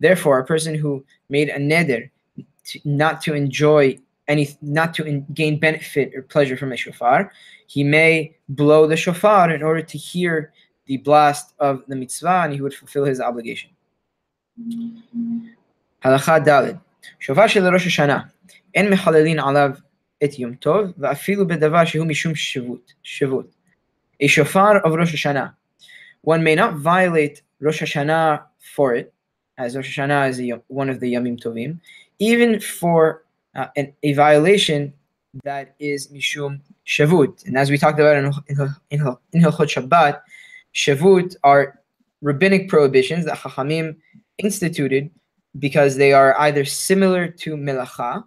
Therefore, 0.00 0.38
a 0.38 0.44
person 0.44 0.74
who 0.76 1.04
made 1.28 1.48
a 1.48 1.58
neder 1.58 2.10
not 2.84 3.20
to 3.22 3.34
enjoy 3.34 3.98
any, 4.27 4.49
not 4.61 4.93
to 4.95 5.03
in, 5.05 5.25
gain 5.33 5.59
benefit 5.59 6.13
or 6.15 6.21
pleasure 6.21 6.57
from 6.57 6.71
a 6.71 6.77
shofar, 6.77 7.31
he 7.67 7.83
may 7.83 8.35
blow 8.49 8.87
the 8.87 8.97
shofar 8.97 9.51
in 9.51 9.61
order 9.63 9.81
to 9.81 9.97
hear 9.97 10.53
the 10.85 10.97
blast 10.97 11.53
of 11.59 11.83
the 11.87 11.95
mitzvah 11.95 12.41
and 12.43 12.53
he 12.53 12.61
would 12.61 12.73
fulfill 12.73 13.05
his 13.05 13.19
obligation. 13.19 13.69
הלכה 16.03 16.39
ד' 16.39 16.75
שופר 17.19 17.47
של 17.47 17.73
ראש 17.73 17.87
השנה 17.87 18.19
אין 18.75 18.89
מחללין 18.93 19.39
עליו 19.39 19.71
את 20.23 20.39
יום 20.39 20.55
טוב 20.55 20.93
ואפילו 20.97 21.47
בדבר 21.47 21.85
שהוא 21.85 22.07
משום 22.07 22.35
שבות. 22.35 22.93
שבות. 23.03 23.55
A 24.21 24.27
shofar 24.27 24.81
of 24.85 24.93
Rosh 24.93 25.13
Hashanah. 25.13 25.53
One 26.21 26.43
may 26.43 26.55
not 26.55 26.75
violate 26.75 27.41
Rosh 27.59 27.81
Hashanah 27.81 28.43
for 28.75 28.93
it, 28.95 29.13
as 29.57 29.75
Rosh 29.75 29.97
Hashanah 29.97 30.29
is 30.29 30.39
a, 30.39 30.61
one 30.67 30.89
of 30.89 30.99
the 30.99 31.13
Yamim 31.13 31.37
Tovim, 31.43 31.79
even 32.19 32.59
for 32.59 33.23
uh, 33.54 33.66
an, 33.76 33.92
a 34.02 34.14
violation 34.14 34.92
that 35.44 35.74
is 35.78 36.08
Mishum 36.08 36.60
Shavut. 36.86 37.46
And 37.46 37.56
as 37.56 37.70
we 37.70 37.78
talked 37.78 38.00
about 38.00 38.16
in, 38.16 38.32
in, 38.48 38.74
in, 38.90 39.16
in 39.32 39.42
Hilchot 39.42 39.68
Shabbat, 39.68 40.20
Shavut 40.74 41.36
are 41.44 41.78
rabbinic 42.22 42.68
prohibitions 42.68 43.24
that 43.24 43.38
Chachamim 43.38 43.96
instituted 44.38 45.10
because 45.58 45.96
they 45.96 46.12
are 46.12 46.38
either 46.40 46.64
similar 46.64 47.28
to 47.28 47.56
Melacha 47.56 48.24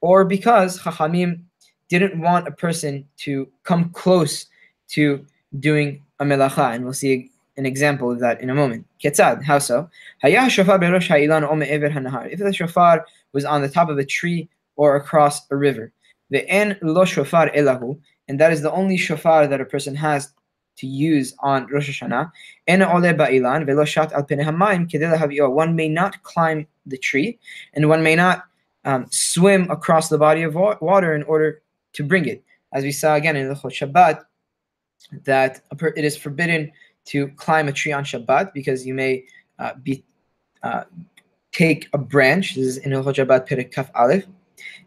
or 0.00 0.24
because 0.24 0.78
Chachamim 0.78 1.42
didn't 1.88 2.20
want 2.20 2.48
a 2.48 2.52
person 2.52 3.06
to 3.18 3.48
come 3.62 3.90
close 3.90 4.46
to 4.88 5.24
doing 5.60 6.02
a 6.20 6.24
Melacha. 6.24 6.74
And 6.74 6.84
we'll 6.84 6.92
see 6.92 7.30
an 7.56 7.66
example 7.66 8.10
of 8.10 8.18
that 8.20 8.40
in 8.40 8.50
a 8.50 8.54
moment. 8.54 8.86
Ketzad, 9.02 9.44
how 9.44 9.58
so? 9.58 9.88
If 10.22 10.56
the 12.38 12.52
shofar 12.52 13.06
was 13.32 13.44
on 13.44 13.62
the 13.62 13.68
top 13.68 13.88
of 13.88 13.98
a 13.98 14.04
tree 14.04 14.48
or 14.76 14.96
across 14.96 15.50
a 15.50 15.56
river, 15.56 15.92
the 16.30 16.48
en 16.48 16.76
lo 16.82 17.04
shofar 17.04 17.54
elahu, 17.54 17.98
and 18.28 18.40
that 18.40 18.52
is 18.52 18.62
the 18.62 18.72
only 18.72 18.96
shofar 18.96 19.46
that 19.46 19.60
a 19.60 19.64
person 19.64 19.94
has 19.94 20.32
to 20.76 20.86
use 20.86 21.34
on 21.40 21.66
Rosh 21.70 22.02
Hashanah. 22.02 22.30
En 22.66 22.82
ole 22.82 23.14
ba'ilan 23.14 23.66
velo 23.66 23.84
shat 23.84 24.12
al 24.12 24.24
hamayim 24.24 25.54
One 25.54 25.76
may 25.76 25.88
not 25.88 26.22
climb 26.22 26.66
the 26.86 26.98
tree, 26.98 27.38
and 27.74 27.88
one 27.88 28.02
may 28.02 28.16
not 28.16 28.44
um, 28.84 29.06
swim 29.10 29.70
across 29.70 30.08
the 30.08 30.18
body 30.18 30.42
of 30.42 30.54
wa- 30.54 30.76
water 30.80 31.14
in 31.14 31.22
order 31.24 31.62
to 31.94 32.04
bring 32.04 32.26
it. 32.26 32.42
As 32.72 32.84
we 32.84 32.92
saw 32.92 33.14
again 33.14 33.36
in 33.36 33.48
the 33.48 33.54
Shabbat, 33.54 34.24
that 35.24 35.62
it 35.96 36.04
is 36.04 36.16
forbidden 36.16 36.72
to 37.06 37.28
climb 37.36 37.68
a 37.68 37.72
tree 37.72 37.92
on 37.92 38.04
Shabbat 38.04 38.52
because 38.52 38.86
you 38.86 38.94
may 38.94 39.24
uh, 39.58 39.74
be 39.82 40.04
uh, 40.62 40.84
take 41.52 41.88
a 41.92 41.98
branch. 41.98 42.54
This 42.54 42.66
is 42.66 42.76
in 42.78 42.90
Hilchot 42.90 43.14
Shabbat 43.14 43.48
Perek 43.48 43.72
Kaf 43.72 43.90
Aleph, 43.94 44.26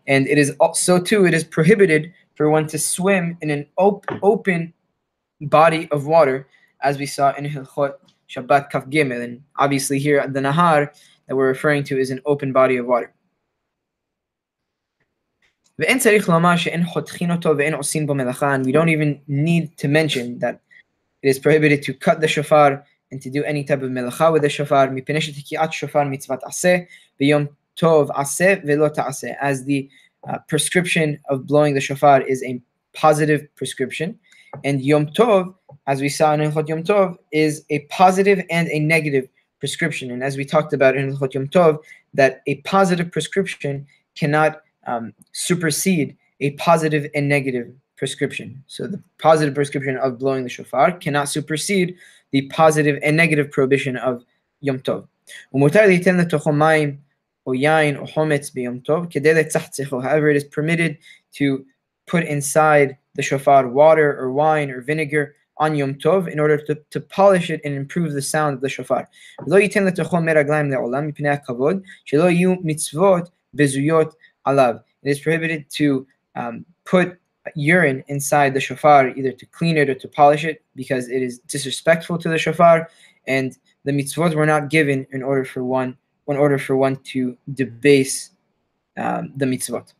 and 0.07 0.27
it 0.27 0.37
is 0.37 0.51
also 0.59 0.99
too. 0.99 1.25
It 1.25 1.33
is 1.33 1.43
prohibited 1.43 2.13
for 2.35 2.49
one 2.49 2.67
to 2.67 2.77
swim 2.77 3.37
in 3.41 3.49
an 3.49 3.65
op- 3.77 4.05
open 4.21 4.73
body 5.41 5.87
of 5.91 6.05
water, 6.05 6.47
as 6.81 6.97
we 6.97 7.05
saw 7.05 7.33
in 7.35 7.45
Hilchot 7.45 7.93
Shabbat 8.29 8.69
Kaf 8.69 8.85
Gimel, 8.85 9.23
and 9.23 9.41
obviously 9.57 9.99
here 9.99 10.19
at 10.19 10.33
the 10.33 10.39
Nahar 10.39 10.89
that 11.27 11.35
we're 11.35 11.47
referring 11.47 11.83
to 11.85 11.99
is 11.99 12.11
an 12.11 12.21
open 12.25 12.53
body 12.53 12.77
of 12.77 12.85
water. 12.85 13.13
And 15.79 16.01
we 18.65 18.71
don't 18.71 18.89
even 18.89 19.21
need 19.27 19.77
to 19.77 19.87
mention 19.87 20.39
that 20.39 20.59
it 21.21 21.29
is 21.29 21.37
prohibited 21.39 21.83
to 21.83 21.93
cut 21.93 22.19
the 22.19 22.27
shofar 22.27 22.83
and 23.11 23.21
to 23.21 23.29
do 23.29 23.43
any 23.43 23.63
type 23.63 23.83
of 23.83 23.91
melacha 23.91 24.33
with 24.33 24.41
the 24.41 24.49
shofar. 24.49 24.87
As 27.81 29.65
the 29.65 29.89
uh, 30.27 30.37
prescription 30.47 31.19
of 31.29 31.47
blowing 31.47 31.73
the 31.73 31.81
shofar 31.81 32.21
is 32.21 32.43
a 32.43 32.61
positive 32.93 33.47
prescription, 33.55 34.19
and 34.63 34.81
Yom 34.81 35.07
Tov, 35.07 35.53
as 35.87 36.01
we 36.01 36.09
saw 36.09 36.33
in 36.33 36.39
Hilchot 36.39 36.67
Yom 36.67 36.83
Tov, 36.83 37.17
is 37.31 37.63
a 37.69 37.79
positive 37.89 38.43
and 38.49 38.67
a 38.69 38.79
negative 38.79 39.27
prescription. 39.59 40.11
And 40.11 40.23
as 40.23 40.37
we 40.37 40.45
talked 40.45 40.73
about 40.73 40.95
in 40.95 41.11
Hilchot 41.11 41.33
Yom 41.33 41.47
Tov, 41.47 41.79
that 42.13 42.41
a 42.47 42.55
positive 42.61 43.11
prescription 43.11 43.85
cannot 44.15 44.61
um, 44.85 45.13
supersede 45.31 46.17
a 46.39 46.51
positive 46.51 47.09
and 47.13 47.27
negative 47.27 47.71
prescription. 47.97 48.63
So 48.67 48.87
the 48.87 49.01
positive 49.19 49.55
prescription 49.55 49.97
of 49.97 50.19
blowing 50.19 50.43
the 50.43 50.49
shofar 50.49 50.91
cannot 50.93 51.29
supersede 51.29 51.95
the 52.31 52.47
positive 52.47 52.99
and 53.03 53.17
negative 53.17 53.51
prohibition 53.51 53.97
of 53.97 54.23
Yom 54.61 54.79
Tov. 54.79 55.07
However, 60.01 60.29
it 60.29 60.35
is 60.35 60.43
permitted 60.43 60.97
to 61.33 61.65
put 62.05 62.23
inside 62.25 62.97
the 63.15 63.21
shofar 63.21 63.67
water 63.67 64.17
or 64.19 64.31
wine 64.31 64.69
or 64.69 64.81
vinegar 64.81 65.35
on 65.57 65.75
Yom 65.75 65.95
Tov 65.95 66.27
in 66.27 66.39
order 66.39 66.57
to, 66.57 66.75
to 66.91 66.99
polish 66.99 67.49
it 67.49 67.61
and 67.65 67.73
improve 67.73 68.13
the 68.13 68.21
sound 68.21 68.55
of 68.55 68.61
the 68.61 68.69
shofar. 68.69 69.09
It 75.03 75.11
is 75.11 75.19
prohibited 75.19 75.69
to 75.69 76.07
um, 76.35 76.65
put 76.85 77.19
urine 77.55 78.03
inside 78.07 78.53
the 78.53 78.59
shofar, 78.59 79.09
either 79.09 79.31
to 79.31 79.45
clean 79.47 79.77
it 79.77 79.89
or 79.89 79.95
to 79.95 80.07
polish 80.07 80.43
it, 80.43 80.63
because 80.75 81.09
it 81.09 81.21
is 81.21 81.39
disrespectful 81.39 82.17
to 82.17 82.29
the 82.29 82.37
shofar, 82.37 82.89
and 83.25 83.57
the 83.83 83.91
mitzvot 83.91 84.35
were 84.35 84.45
not 84.45 84.69
given 84.69 85.07
in 85.11 85.23
order 85.23 85.45
for 85.45 85.63
one, 85.63 85.97
in 86.27 86.37
order 86.37 86.57
for 86.57 86.75
one 86.75 86.97
to 86.97 87.37
debase 87.53 88.31
um, 88.97 89.31
the 89.35 89.45
mitzvot. 89.45 89.93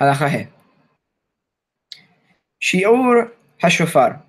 Halacha 0.00 0.48
Shi'ur 2.60 3.30
hashofar. 3.62 4.20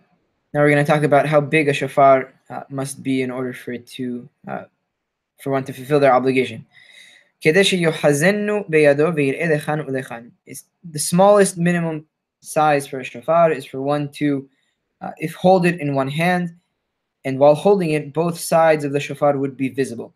Now 0.53 0.61
we're 0.61 0.69
going 0.69 0.85
to 0.85 0.91
talk 0.91 1.03
about 1.03 1.25
how 1.25 1.41
big 1.41 1.67
a 1.67 1.73
shofar 1.73 2.33
uh, 2.49 2.61
must 2.69 3.03
be 3.03 3.21
in 3.21 3.31
order 3.31 3.51
for 3.53 3.73
it 3.73 3.85
to 3.87 4.29
uh, 4.47 4.63
for 5.41 5.51
one 5.51 5.63
to 5.65 5.73
fulfill 5.73 5.99
their 5.99 6.13
obligation. 6.13 6.65
It's 7.43 7.63
the 10.91 10.99
smallest 10.99 11.57
minimum 11.57 12.05
size 12.41 12.87
for 12.87 12.99
a 12.99 13.03
shofar 13.03 13.51
is 13.51 13.65
for 13.65 13.81
one 13.81 14.09
to, 14.13 14.49
uh, 15.01 15.11
if 15.17 15.33
hold 15.35 15.65
it 15.65 15.79
in 15.79 15.93
one 15.93 16.09
hand, 16.09 16.55
and 17.25 17.39
while 17.39 17.55
holding 17.55 17.91
it, 17.91 18.13
both 18.13 18.39
sides 18.39 18.83
of 18.83 18.93
the 18.93 18.99
shofar 18.99 19.37
would 19.37 19.57
be 19.57 19.69
visible. 19.69 20.13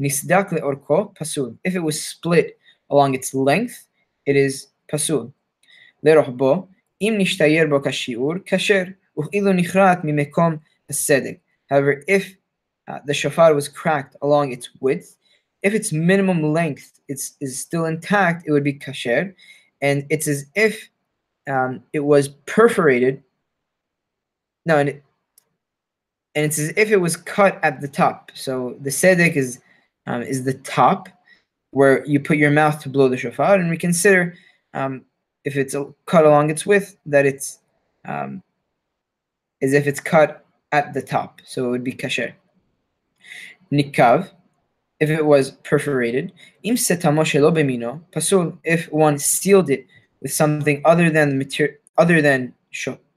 Nisdak 0.00 0.50
le'orko 0.50 1.14
pasul. 1.14 1.56
If 1.64 1.74
it 1.74 1.80
was 1.80 2.04
split 2.04 2.58
along 2.88 3.14
its 3.14 3.34
length, 3.34 3.86
it 4.26 4.36
is 4.36 4.68
pasul. 4.90 5.32
Le'rohbo, 6.04 6.66
im 7.00 7.18
nishtayer 7.18 7.68
bo 7.68 7.80
kashiur, 7.80 8.44
kasher, 8.46 8.94
nichrat 9.16 10.04
mimekom. 10.04 10.60
However, 11.68 12.02
if 12.08 12.34
uh, 12.88 12.98
the 13.04 13.14
shofar 13.14 13.54
was 13.54 13.68
cracked 13.68 14.16
along 14.22 14.50
its 14.50 14.70
width, 14.80 15.16
if 15.62 15.74
its 15.74 15.92
minimum 15.92 16.52
length 16.52 17.00
is, 17.08 17.34
is 17.40 17.58
still 17.58 17.84
intact, 17.84 18.44
it 18.46 18.52
would 18.52 18.64
be 18.64 18.74
kasher, 18.74 19.34
and 19.82 20.06
it's 20.10 20.26
as 20.26 20.46
if 20.54 20.88
um, 21.48 21.82
it 21.92 22.00
was 22.00 22.28
perforated 22.46 23.22
no, 24.66 24.78
and, 24.78 24.88
it, 24.88 25.02
and 26.34 26.44
it's 26.44 26.58
as 26.58 26.72
if 26.76 26.90
it 26.90 26.98
was 26.98 27.16
cut 27.16 27.58
at 27.62 27.80
the 27.80 27.88
top. 27.88 28.30
So 28.34 28.76
the 28.80 28.90
sedek 28.90 29.36
is 29.36 29.60
um, 30.06 30.22
is 30.22 30.44
the 30.44 30.54
top 30.54 31.08
where 31.72 32.04
you 32.04 32.20
put 32.20 32.36
your 32.36 32.50
mouth 32.50 32.80
to 32.82 32.88
blow 32.88 33.08
the 33.08 33.16
shofar, 33.16 33.54
and 33.54 33.70
we 33.70 33.76
consider 33.76 34.34
um, 34.74 35.04
if 35.44 35.56
it's 35.56 35.74
cut 36.06 36.26
along 36.26 36.50
its 36.50 36.66
width 36.66 36.96
that 37.06 37.26
it's 37.26 37.60
um, 38.04 38.42
as 39.62 39.72
if 39.72 39.86
it's 39.86 40.00
cut 40.00 40.44
at 40.72 40.92
the 40.94 41.02
top, 41.02 41.40
so 41.44 41.66
it 41.66 41.70
would 41.70 41.84
be 41.84 41.92
kasher. 41.92 42.32
Nikav, 43.72 44.30
if 45.00 45.10
it 45.10 45.24
was 45.24 45.52
perforated. 45.64 46.32
Im 46.62 46.74
bemino 46.76 48.00
pasul. 48.12 48.58
If 48.64 48.90
one 48.92 49.18
sealed 49.18 49.70
it 49.70 49.86
with 50.20 50.32
something 50.32 50.82
other 50.84 51.10
than 51.10 51.38
material, 51.38 51.76
other 51.96 52.22
than 52.22 52.54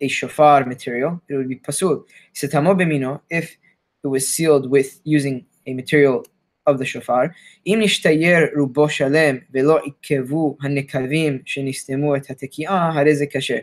a 0.01 0.09
shofar 0.09 0.64
material, 0.64 1.20
it 1.29 1.35
would 1.35 1.48
be 1.48 1.57
pasul. 1.57 2.05
Setamo 2.35 2.77
bemino. 2.77 3.20
If 3.31 3.57
it 4.05 4.07
was 4.07 4.29
sealed 4.29 4.70
with 4.70 5.01
using 5.05 5.44
a 5.66 5.74
material 5.74 6.24
of 6.68 6.79
the 6.79 6.85
shofar. 6.85 7.31
אם 7.66 7.79
נשתייר 7.83 8.38
רובו 8.57 8.88
שלם 8.88 9.37
ולא 9.55 9.79
עיכבו 9.79 10.57
הנקבים 10.62 11.38
שנסתמו 11.44 12.16
את 12.16 12.31
התקיעה, 12.31 12.92
הרי 12.94 13.16
זה 13.16 13.27
כשר. 13.27 13.59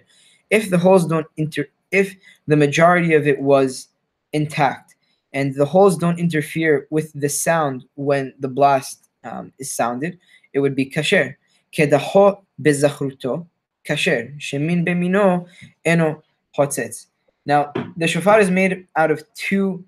If 0.54 0.70
the 0.70 0.78
holes 0.78 1.06
don't 1.06 1.28
inter, 1.38 1.64
if 1.92 2.16
the 2.48 2.56
majority 2.56 3.14
of 3.14 3.28
it 3.28 3.40
was 3.40 3.88
intact 4.34 4.96
and 5.34 5.56
the 5.56 5.66
holes 5.66 5.98
don't 5.98 6.20
interfere 6.20 6.88
with 6.92 7.12
the 7.14 7.30
sound 7.30 7.86
when 7.96 8.34
the 8.40 8.48
blast 8.48 9.10
um, 9.24 9.52
is 9.60 9.72
sounded, 9.72 10.18
it 10.54 10.60
would 10.60 10.76
be 10.76 10.86
kasher. 10.86 11.36
כדחו 11.72 12.32
בזכרותו, 12.60 13.46
kasher. 13.85 14.39
Shemin 14.39 14.87
bemino 14.87 15.47
eno 15.85 16.23
hotzetz. 16.57 17.07
Now, 17.47 17.73
the 17.97 18.07
shofar 18.07 18.41
is 18.41 18.51
made 18.51 18.87
out 18.97 19.11
of 19.11 19.23
two 19.35 19.85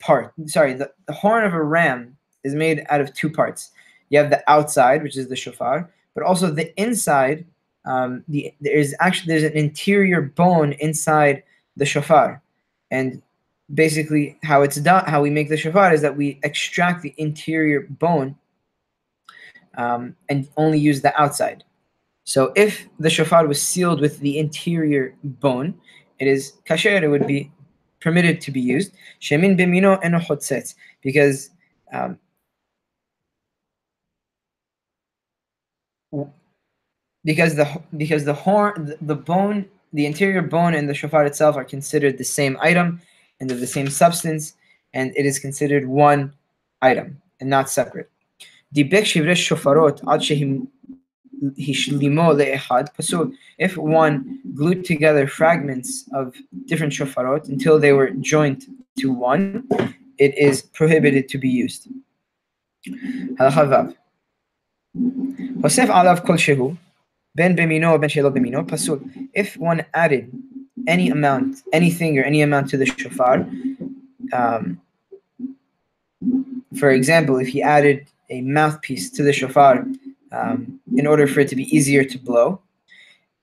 parts. 0.00 0.32
Sorry, 0.46 0.74
the, 0.74 0.90
the 1.06 1.12
horn 1.12 1.44
of 1.44 1.52
a 1.52 1.62
ram 1.62 2.16
is 2.44 2.54
made 2.54 2.84
out 2.88 3.00
of 3.00 3.12
two 3.14 3.30
parts. 3.30 3.70
You 4.08 4.18
have 4.18 4.30
the 4.30 4.42
outside, 4.50 5.02
which 5.02 5.16
is 5.16 5.28
the 5.28 5.36
shofar, 5.36 5.90
but 6.14 6.24
also 6.24 6.50
the 6.50 6.74
inside. 6.80 7.44
Um, 7.84 8.24
the, 8.28 8.52
there 8.60 8.76
is 8.76 8.96
actually 9.00 9.28
there's 9.28 9.50
an 9.50 9.56
interior 9.56 10.22
bone 10.22 10.72
inside 10.74 11.42
the 11.76 11.86
shofar, 11.86 12.42
and 12.90 13.22
basically 13.74 14.38
how 14.42 14.62
it's 14.62 14.76
done, 14.76 15.04
how 15.06 15.22
we 15.22 15.30
make 15.30 15.48
the 15.48 15.56
shofar 15.56 15.92
is 15.92 16.02
that 16.02 16.16
we 16.16 16.38
extract 16.42 17.02
the 17.02 17.14
interior 17.18 17.86
bone 17.90 18.36
um, 19.76 20.16
and 20.28 20.48
only 20.56 20.78
use 20.78 21.02
the 21.02 21.20
outside. 21.20 21.64
So 22.26 22.52
if 22.56 22.88
the 22.98 23.08
shofar 23.08 23.46
was 23.46 23.62
sealed 23.62 24.00
with 24.00 24.18
the 24.18 24.38
interior 24.38 25.14
bone, 25.22 25.74
it 26.18 26.26
is 26.26 26.54
kasher, 26.68 27.00
it 27.00 27.08
would 27.08 27.26
be 27.26 27.52
permitted 28.00 28.40
to 28.42 28.50
be 28.50 28.60
used. 28.60 28.92
Shemin 29.20 29.56
bimino 29.56 29.98
eno 30.02 30.18
chotzetz, 30.18 30.74
because 31.02 31.50
um, 31.92 32.18
because 37.24 37.54
the 37.54 37.80
because 37.96 38.24
the 38.24 38.34
horn 38.34 38.94
the 39.00 39.14
bone 39.14 39.64
the 39.92 40.04
interior 40.04 40.42
bone 40.42 40.74
and 40.74 40.88
the 40.88 40.94
shofar 40.94 41.24
itself 41.24 41.56
are 41.56 41.64
considered 41.64 42.18
the 42.18 42.24
same 42.24 42.56
item 42.60 43.00
and 43.40 43.52
of 43.52 43.60
the 43.60 43.66
same 43.68 43.88
substance 43.88 44.54
and 44.94 45.12
it 45.16 45.26
is 45.26 45.38
considered 45.38 45.86
one 45.86 46.32
item 46.82 47.22
and 47.40 47.48
not 47.48 47.70
separate. 47.70 48.10
If 53.58 53.76
one 53.76 54.40
glued 54.54 54.84
together 54.84 55.26
fragments 55.26 56.08
of 56.12 56.34
different 56.66 56.92
shofarot 56.92 57.48
until 57.48 57.78
they 57.78 57.92
were 57.92 58.10
joined 58.10 58.64
to 58.98 59.12
one, 59.12 59.68
it 60.18 60.36
is 60.38 60.62
prohibited 60.62 61.28
to 61.28 61.38
be 61.38 61.48
used. 61.48 61.88
If 69.34 69.56
one 69.56 69.84
added 69.94 70.32
any 70.86 71.10
amount, 71.10 71.62
anything 71.72 72.18
or 72.18 72.22
any 72.22 72.42
amount 72.42 72.70
to 72.70 72.76
the 72.76 72.86
shofar, 72.86 73.46
um, 74.32 74.80
for 76.78 76.90
example, 76.90 77.38
if 77.38 77.48
he 77.48 77.62
added 77.62 78.06
a 78.30 78.40
mouthpiece 78.42 79.10
to 79.10 79.22
the 79.22 79.32
shofar 79.32 79.86
um, 80.36 80.80
in 80.94 81.06
order 81.06 81.26
for 81.26 81.40
it 81.40 81.48
to 81.48 81.56
be 81.56 81.74
easier 81.74 82.04
to 82.04 82.18
blow. 82.18 82.60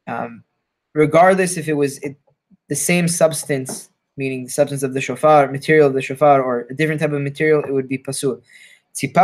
Um, 0.07 0.43
regardless 0.93 1.57
if 1.57 1.67
it 1.67 1.73
was 1.73 1.97
it, 1.99 2.15
the 2.69 2.75
same 2.75 3.07
substance, 3.07 3.89
meaning 4.17 4.43
the 4.43 4.49
substance 4.49 4.83
of 4.83 4.93
the 4.93 5.01
shofar, 5.01 5.51
material 5.51 5.87
of 5.87 5.93
the 5.93 6.01
shofar, 6.01 6.41
or 6.41 6.67
a 6.69 6.73
different 6.73 7.01
type 7.01 7.11
of 7.11 7.21
material, 7.21 7.63
it 7.63 7.71
would 7.71 7.87
be 7.87 7.97
pasul. 7.97 8.41
If 9.01 9.15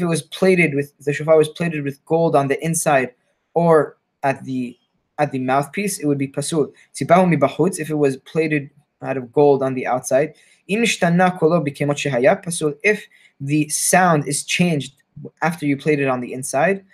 it 0.00 0.06
was 0.06 0.22
plated 0.22 0.74
with 0.74 0.98
the 0.98 1.12
shofar 1.12 1.36
was 1.36 1.48
plated 1.50 1.84
with 1.84 2.04
gold 2.04 2.34
on 2.34 2.48
the 2.48 2.64
inside 2.64 3.14
or 3.54 3.96
at 4.24 4.44
the 4.44 4.76
at 5.20 5.30
the 5.32 5.38
mouthpiece, 5.38 5.98
it 5.98 6.06
would 6.06 6.18
be 6.18 6.28
pasul. 6.28 6.72
If 6.98 7.90
it 7.90 7.94
was 7.94 8.16
plated 8.18 8.70
out 9.02 9.16
of 9.16 9.32
gold 9.32 9.62
on 9.62 9.74
the 9.74 9.86
outside, 9.86 10.34
So 10.68 12.74
if 12.82 13.06
the 13.40 13.68
sound 13.68 14.28
is 14.28 14.44
changed 14.44 14.94
after 15.42 15.66
you 15.66 15.76
played 15.76 16.00
it 16.00 16.08
on 16.08 16.20
the 16.20 16.32
inside, 16.32 16.84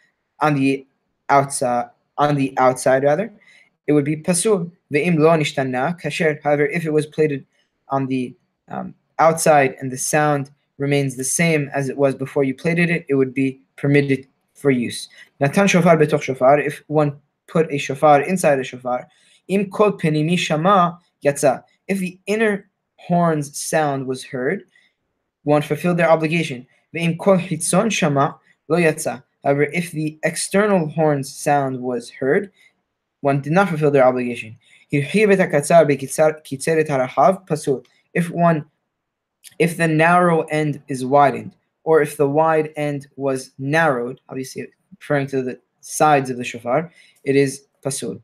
on 0.40 0.54
the 0.54 0.86
outside, 1.28 1.90
on 2.18 2.36
the 2.36 2.56
outside 2.58 3.04
rather, 3.04 3.32
it 3.86 3.92
would 3.92 4.04
be 4.04 4.16
pasul. 4.16 4.70
However, 4.92 6.66
if 6.66 6.84
it 6.84 6.92
was 6.92 7.06
plated 7.06 7.46
on 7.88 8.06
the 8.06 8.34
um, 8.68 8.94
outside 9.18 9.76
and 9.80 9.90
the 9.90 9.98
sound 9.98 10.50
remains 10.78 11.16
the 11.16 11.24
same 11.24 11.70
as 11.74 11.88
it 11.88 11.96
was 11.96 12.14
before 12.14 12.44
you 12.44 12.54
plated 12.54 12.90
it, 12.90 13.04
it 13.08 13.14
would 13.14 13.34
be 13.34 13.60
permitted 13.76 14.26
for 14.54 14.70
use. 14.70 15.08
Natan 15.40 15.66
shofar 15.66 15.96
betoch 15.96 16.22
shofar. 16.22 16.58
If 16.58 16.82
one 16.86 17.16
put 17.46 17.72
a 17.72 17.78
shofar 17.78 18.22
inside 18.22 18.58
a 18.58 18.64
shofar, 18.64 19.08
im 19.48 19.70
kol 19.70 19.92
penimi 19.92 20.38
shama 20.38 20.98
yatsa. 21.24 21.64
If 21.88 21.98
the 21.98 22.20
inner 22.26 22.70
horn's 22.96 23.58
sound 23.58 24.06
was 24.06 24.22
heard, 24.24 24.64
one 25.42 25.62
fulfilled 25.62 25.96
their 25.98 26.10
obligation. 26.10 26.66
However, 26.92 28.36
if 29.64 29.90
the 29.90 30.18
external 30.22 30.86
horn's 30.88 31.34
sound 31.34 31.80
was 31.80 32.10
heard, 32.10 32.52
one 33.20 33.40
did 33.40 33.52
not 33.52 33.68
fulfill 33.68 33.90
their 33.90 34.04
obligation. 34.04 34.56
If 34.90 35.14
one, 38.30 38.64
if 39.58 39.76
the 39.76 39.88
narrow 39.88 40.42
end 40.42 40.82
is 40.88 41.04
widened, 41.04 41.56
or 41.82 42.00
if 42.00 42.16
the 42.16 42.28
wide 42.28 42.72
end 42.76 43.08
was 43.16 43.50
narrowed, 43.58 44.20
obviously 44.28 44.68
referring 44.98 45.26
to 45.26 45.42
the 45.42 45.58
sides 45.80 46.30
of 46.30 46.36
the 46.38 46.44
shofar, 46.44 46.92
it 47.24 47.36
is 47.36 47.66
pasul. 47.82 48.22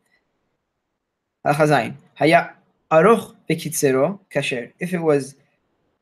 Haya 1.45 2.55
aruch 2.91 3.35
kasher. 3.49 4.73
If 4.79 4.93
it 4.93 4.99
was 4.99 5.37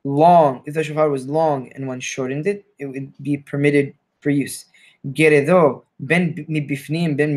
long, 0.04 0.62
if 0.66 0.74
the 0.74 0.84
shofar 0.84 1.10
was 1.10 1.26
long 1.26 1.70
and 1.74 1.86
one 1.86 2.00
shortened 2.00 2.46
it, 2.46 2.64
it 2.78 2.86
would 2.86 3.12
be 3.22 3.38
permitted 3.38 3.94
for 4.20 4.30
use. 4.30 4.64
Geredo 5.08 5.84
ben 6.00 6.34
mibifnim 6.48 7.16
ben. 7.16 7.34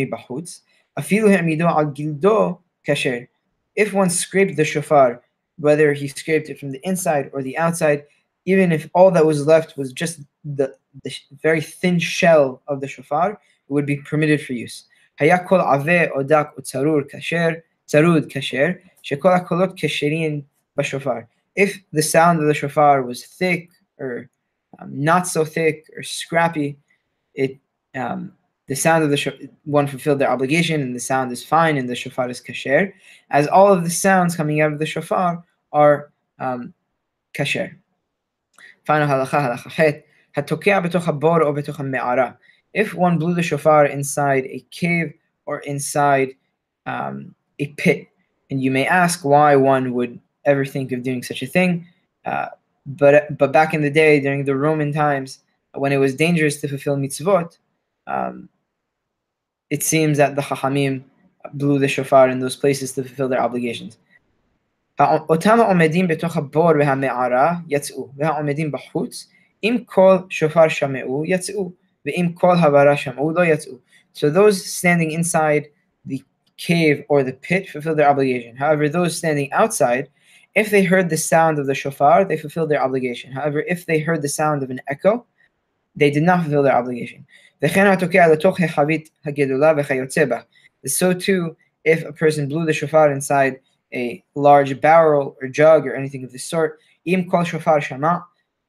Afilu 0.97 1.61
al 1.61 1.85
gildo 1.91 2.59
kasher. 2.87 3.27
If 3.75 3.93
one 3.93 4.09
scraped 4.09 4.57
the 4.57 4.65
shofar, 4.65 5.21
whether 5.57 5.93
he 5.93 6.07
scraped 6.07 6.49
it 6.49 6.59
from 6.59 6.71
the 6.71 6.81
inside 6.83 7.29
or 7.33 7.41
the 7.41 7.57
outside, 7.57 8.03
even 8.45 8.71
if 8.71 8.89
all 8.93 9.11
that 9.11 9.25
was 9.25 9.45
left 9.45 9.77
was 9.77 9.93
just 9.93 10.21
the, 10.43 10.73
the 11.03 11.13
very 11.43 11.61
thin 11.61 11.99
shell 11.99 12.61
of 12.67 12.81
the 12.81 12.87
shofar, 12.87 13.33
it 13.33 13.37
would 13.67 13.85
be 13.85 13.97
permitted 13.97 14.41
for 14.41 14.53
use. 14.53 14.85
Hayakol 15.19 15.59
ave 15.59 16.09
odak 16.15 16.55
utzarur 16.59 17.09
kasher, 17.09 17.61
kasher, 17.91 18.81
shekol 19.03 19.77
kasherin 19.77 20.43
if 21.55 21.81
the 21.91 22.01
sound 22.01 22.39
of 22.39 22.47
the 22.47 22.53
shofar 22.53 23.03
was 23.03 23.25
thick 23.25 23.69
or 23.99 24.29
um, 24.79 24.89
not 25.03 25.27
so 25.27 25.43
thick 25.43 25.85
or 25.95 26.03
scrappy, 26.03 26.77
it 27.33 27.59
um, 27.95 28.33
the 28.67 28.75
sound 28.75 29.03
of 29.03 29.09
the 29.09 29.49
one 29.65 29.85
fulfilled 29.85 30.19
their 30.19 30.31
obligation 30.31 30.81
and 30.81 30.95
the 30.95 30.99
sound 30.99 31.31
is 31.31 31.43
fine 31.43 31.77
and 31.77 31.89
the 31.89 31.95
shofar 31.95 32.29
is 32.29 32.41
kasher, 32.41 32.93
as 33.29 33.47
all 33.47 33.71
of 33.71 33.83
the 33.83 33.89
sounds 33.89 34.35
coming 34.35 34.61
out 34.61 34.71
of 34.71 34.79
the 34.79 34.85
shofar 34.85 35.43
are 35.73 36.11
um, 36.39 36.73
kasher. 37.33 37.75
Final 38.85 39.07
halacha 39.07 39.57
halacha 39.57 39.95
If 42.73 42.93
one 42.93 43.19
blew 43.19 43.33
the 43.33 43.43
shofar 43.43 43.85
inside 43.87 44.45
a 44.45 44.65
cave 44.71 45.13
or 45.45 45.59
inside 45.59 46.29
um, 46.85 47.35
a 47.60 47.66
pit, 47.78 48.08
and 48.50 48.62
you 48.62 48.70
may 48.70 48.86
ask 48.86 49.24
why 49.24 49.56
one 49.56 49.94
would 49.94 50.18
ever 50.44 50.64
think 50.64 50.92
of 50.92 51.02
doing 51.02 51.22
such 51.22 51.42
a 51.42 51.46
thing. 51.46 51.86
Uh, 52.24 52.48
but 52.86 53.36
but 53.38 53.52
back 53.52 53.74
in 53.74 53.82
the 53.82 53.90
day, 53.90 54.20
during 54.20 54.44
the 54.44 54.56
Roman 54.56 54.92
times, 54.92 55.40
when 55.74 55.92
it 55.92 55.98
was 55.98 56.14
dangerous 56.14 56.60
to 56.60 56.68
fulfill 56.68 56.96
mitzvot, 56.96 57.58
um, 58.06 58.48
it 59.70 59.82
seems 59.82 60.18
that 60.18 60.36
the 60.36 60.42
Chachamim 60.42 61.02
blew 61.54 61.78
the 61.78 61.88
shofar 61.88 62.28
in 62.28 62.40
those 62.40 62.56
places 62.56 62.92
to 62.92 63.02
fulfill 63.02 63.28
their 63.28 63.40
obligations. 63.40 63.96
אותם 65.28 65.60
העומדים 65.60 66.08
בתוך 66.08 66.36
הבור 66.36 66.70
והמערה 66.78 67.54
יצאו, 67.68 68.08
והעומדים 68.16 68.72
בחוץ, 68.72 69.28
אם 69.62 69.76
כל 69.86 70.16
שופר 70.30 70.68
שמעו 70.68 71.22
יצאו, 71.26 71.72
ואם 72.06 72.28
כל 72.34 72.54
הברה 72.60 72.96
שמעו 72.96 73.30
לא 73.30 73.44
יצאו. 73.44 73.72
So 74.14 74.30
those 74.30 74.64
standing 74.64 75.10
inside 75.10 75.64
the 75.64 75.79
cave 76.61 77.03
or 77.09 77.23
the 77.23 77.33
pit 77.33 77.69
fulfill 77.69 77.95
their 77.95 78.09
obligation. 78.09 78.55
However, 78.55 78.87
those 78.87 79.17
standing 79.17 79.51
outside 79.51 80.09
if 80.53 80.69
they 80.69 80.83
heard 80.83 81.09
the 81.09 81.17
sound 81.17 81.59
of 81.59 81.65
the 81.65 81.75
shofar, 81.75 82.25
they 82.25 82.37
fulfilled 82.37 82.69
their 82.69 82.83
obligation. 82.83 83.31
However, 83.31 83.61
if 83.61 83.85
they 83.85 83.99
heard 83.99 84.21
the 84.21 84.27
sound 84.29 84.63
of 84.63 84.69
an 84.69 84.81
echo, 84.87 85.25
they 85.95 86.11
did 86.11 86.23
not 86.23 86.41
fulfill 86.41 86.63
their 86.63 86.75
obligation. 86.75 87.25
So 90.85 91.13
too, 91.13 91.57
if 91.83 92.03
a 92.03 92.13
person 92.13 92.49
blew 92.49 92.65
the 92.65 92.73
shofar 92.73 93.11
inside 93.11 93.59
a 93.93 94.23
large 94.35 94.81
barrel 94.81 95.37
or 95.41 95.47
jug 95.47 95.87
or 95.87 95.95
anything 95.95 96.23
of 96.23 96.31
this 96.31 96.45
sort, 96.45 96.79
Im 97.05 97.29
kol 97.29 97.43
shofar 97.43 97.81
shama 97.81 98.25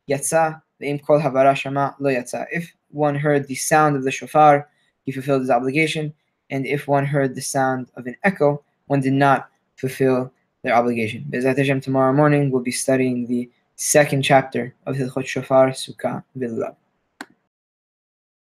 yatsa, 0.09 0.63
im 0.81 0.99
kol 0.99 1.21
havara 1.21 1.55
shama 1.55 1.95
lo 2.01 2.11
yatsa. 2.11 2.47
If 2.51 2.73
one 2.91 3.15
heard 3.15 3.47
the 3.47 3.55
sound 3.55 3.97
of 3.97 4.05
the 4.05 4.11
shofar, 4.11 4.69
he 5.05 5.13
fulfilled 5.13 5.43
his 5.43 5.51
obligation, 5.51 6.15
and 6.53 6.67
if 6.67 6.87
one 6.87 7.07
heard 7.07 7.35
the 7.35 7.41
sound 7.41 7.88
of 7.97 8.07
an 8.07 8.15
echo, 8.23 8.62
one 8.87 9.01
did 9.01 9.15
not 9.15 9.49
fulfill 9.77 10.31
their 10.62 10.75
obligation. 10.75 11.25
Bezat 11.31 11.57
Hashem, 11.57 11.81
tomorrow 11.81 12.12
morning 12.12 12.51
we'll 12.51 12.62
be 12.62 12.71
studying 12.71 13.27
the 13.27 13.51
second 13.77 14.23
chapter 14.23 14.75
of 14.87 14.95
Hilchot 14.95 15.27
Shofar 15.27 15.71
Sukkah 15.71 16.23
V'Lulav. 16.38 16.77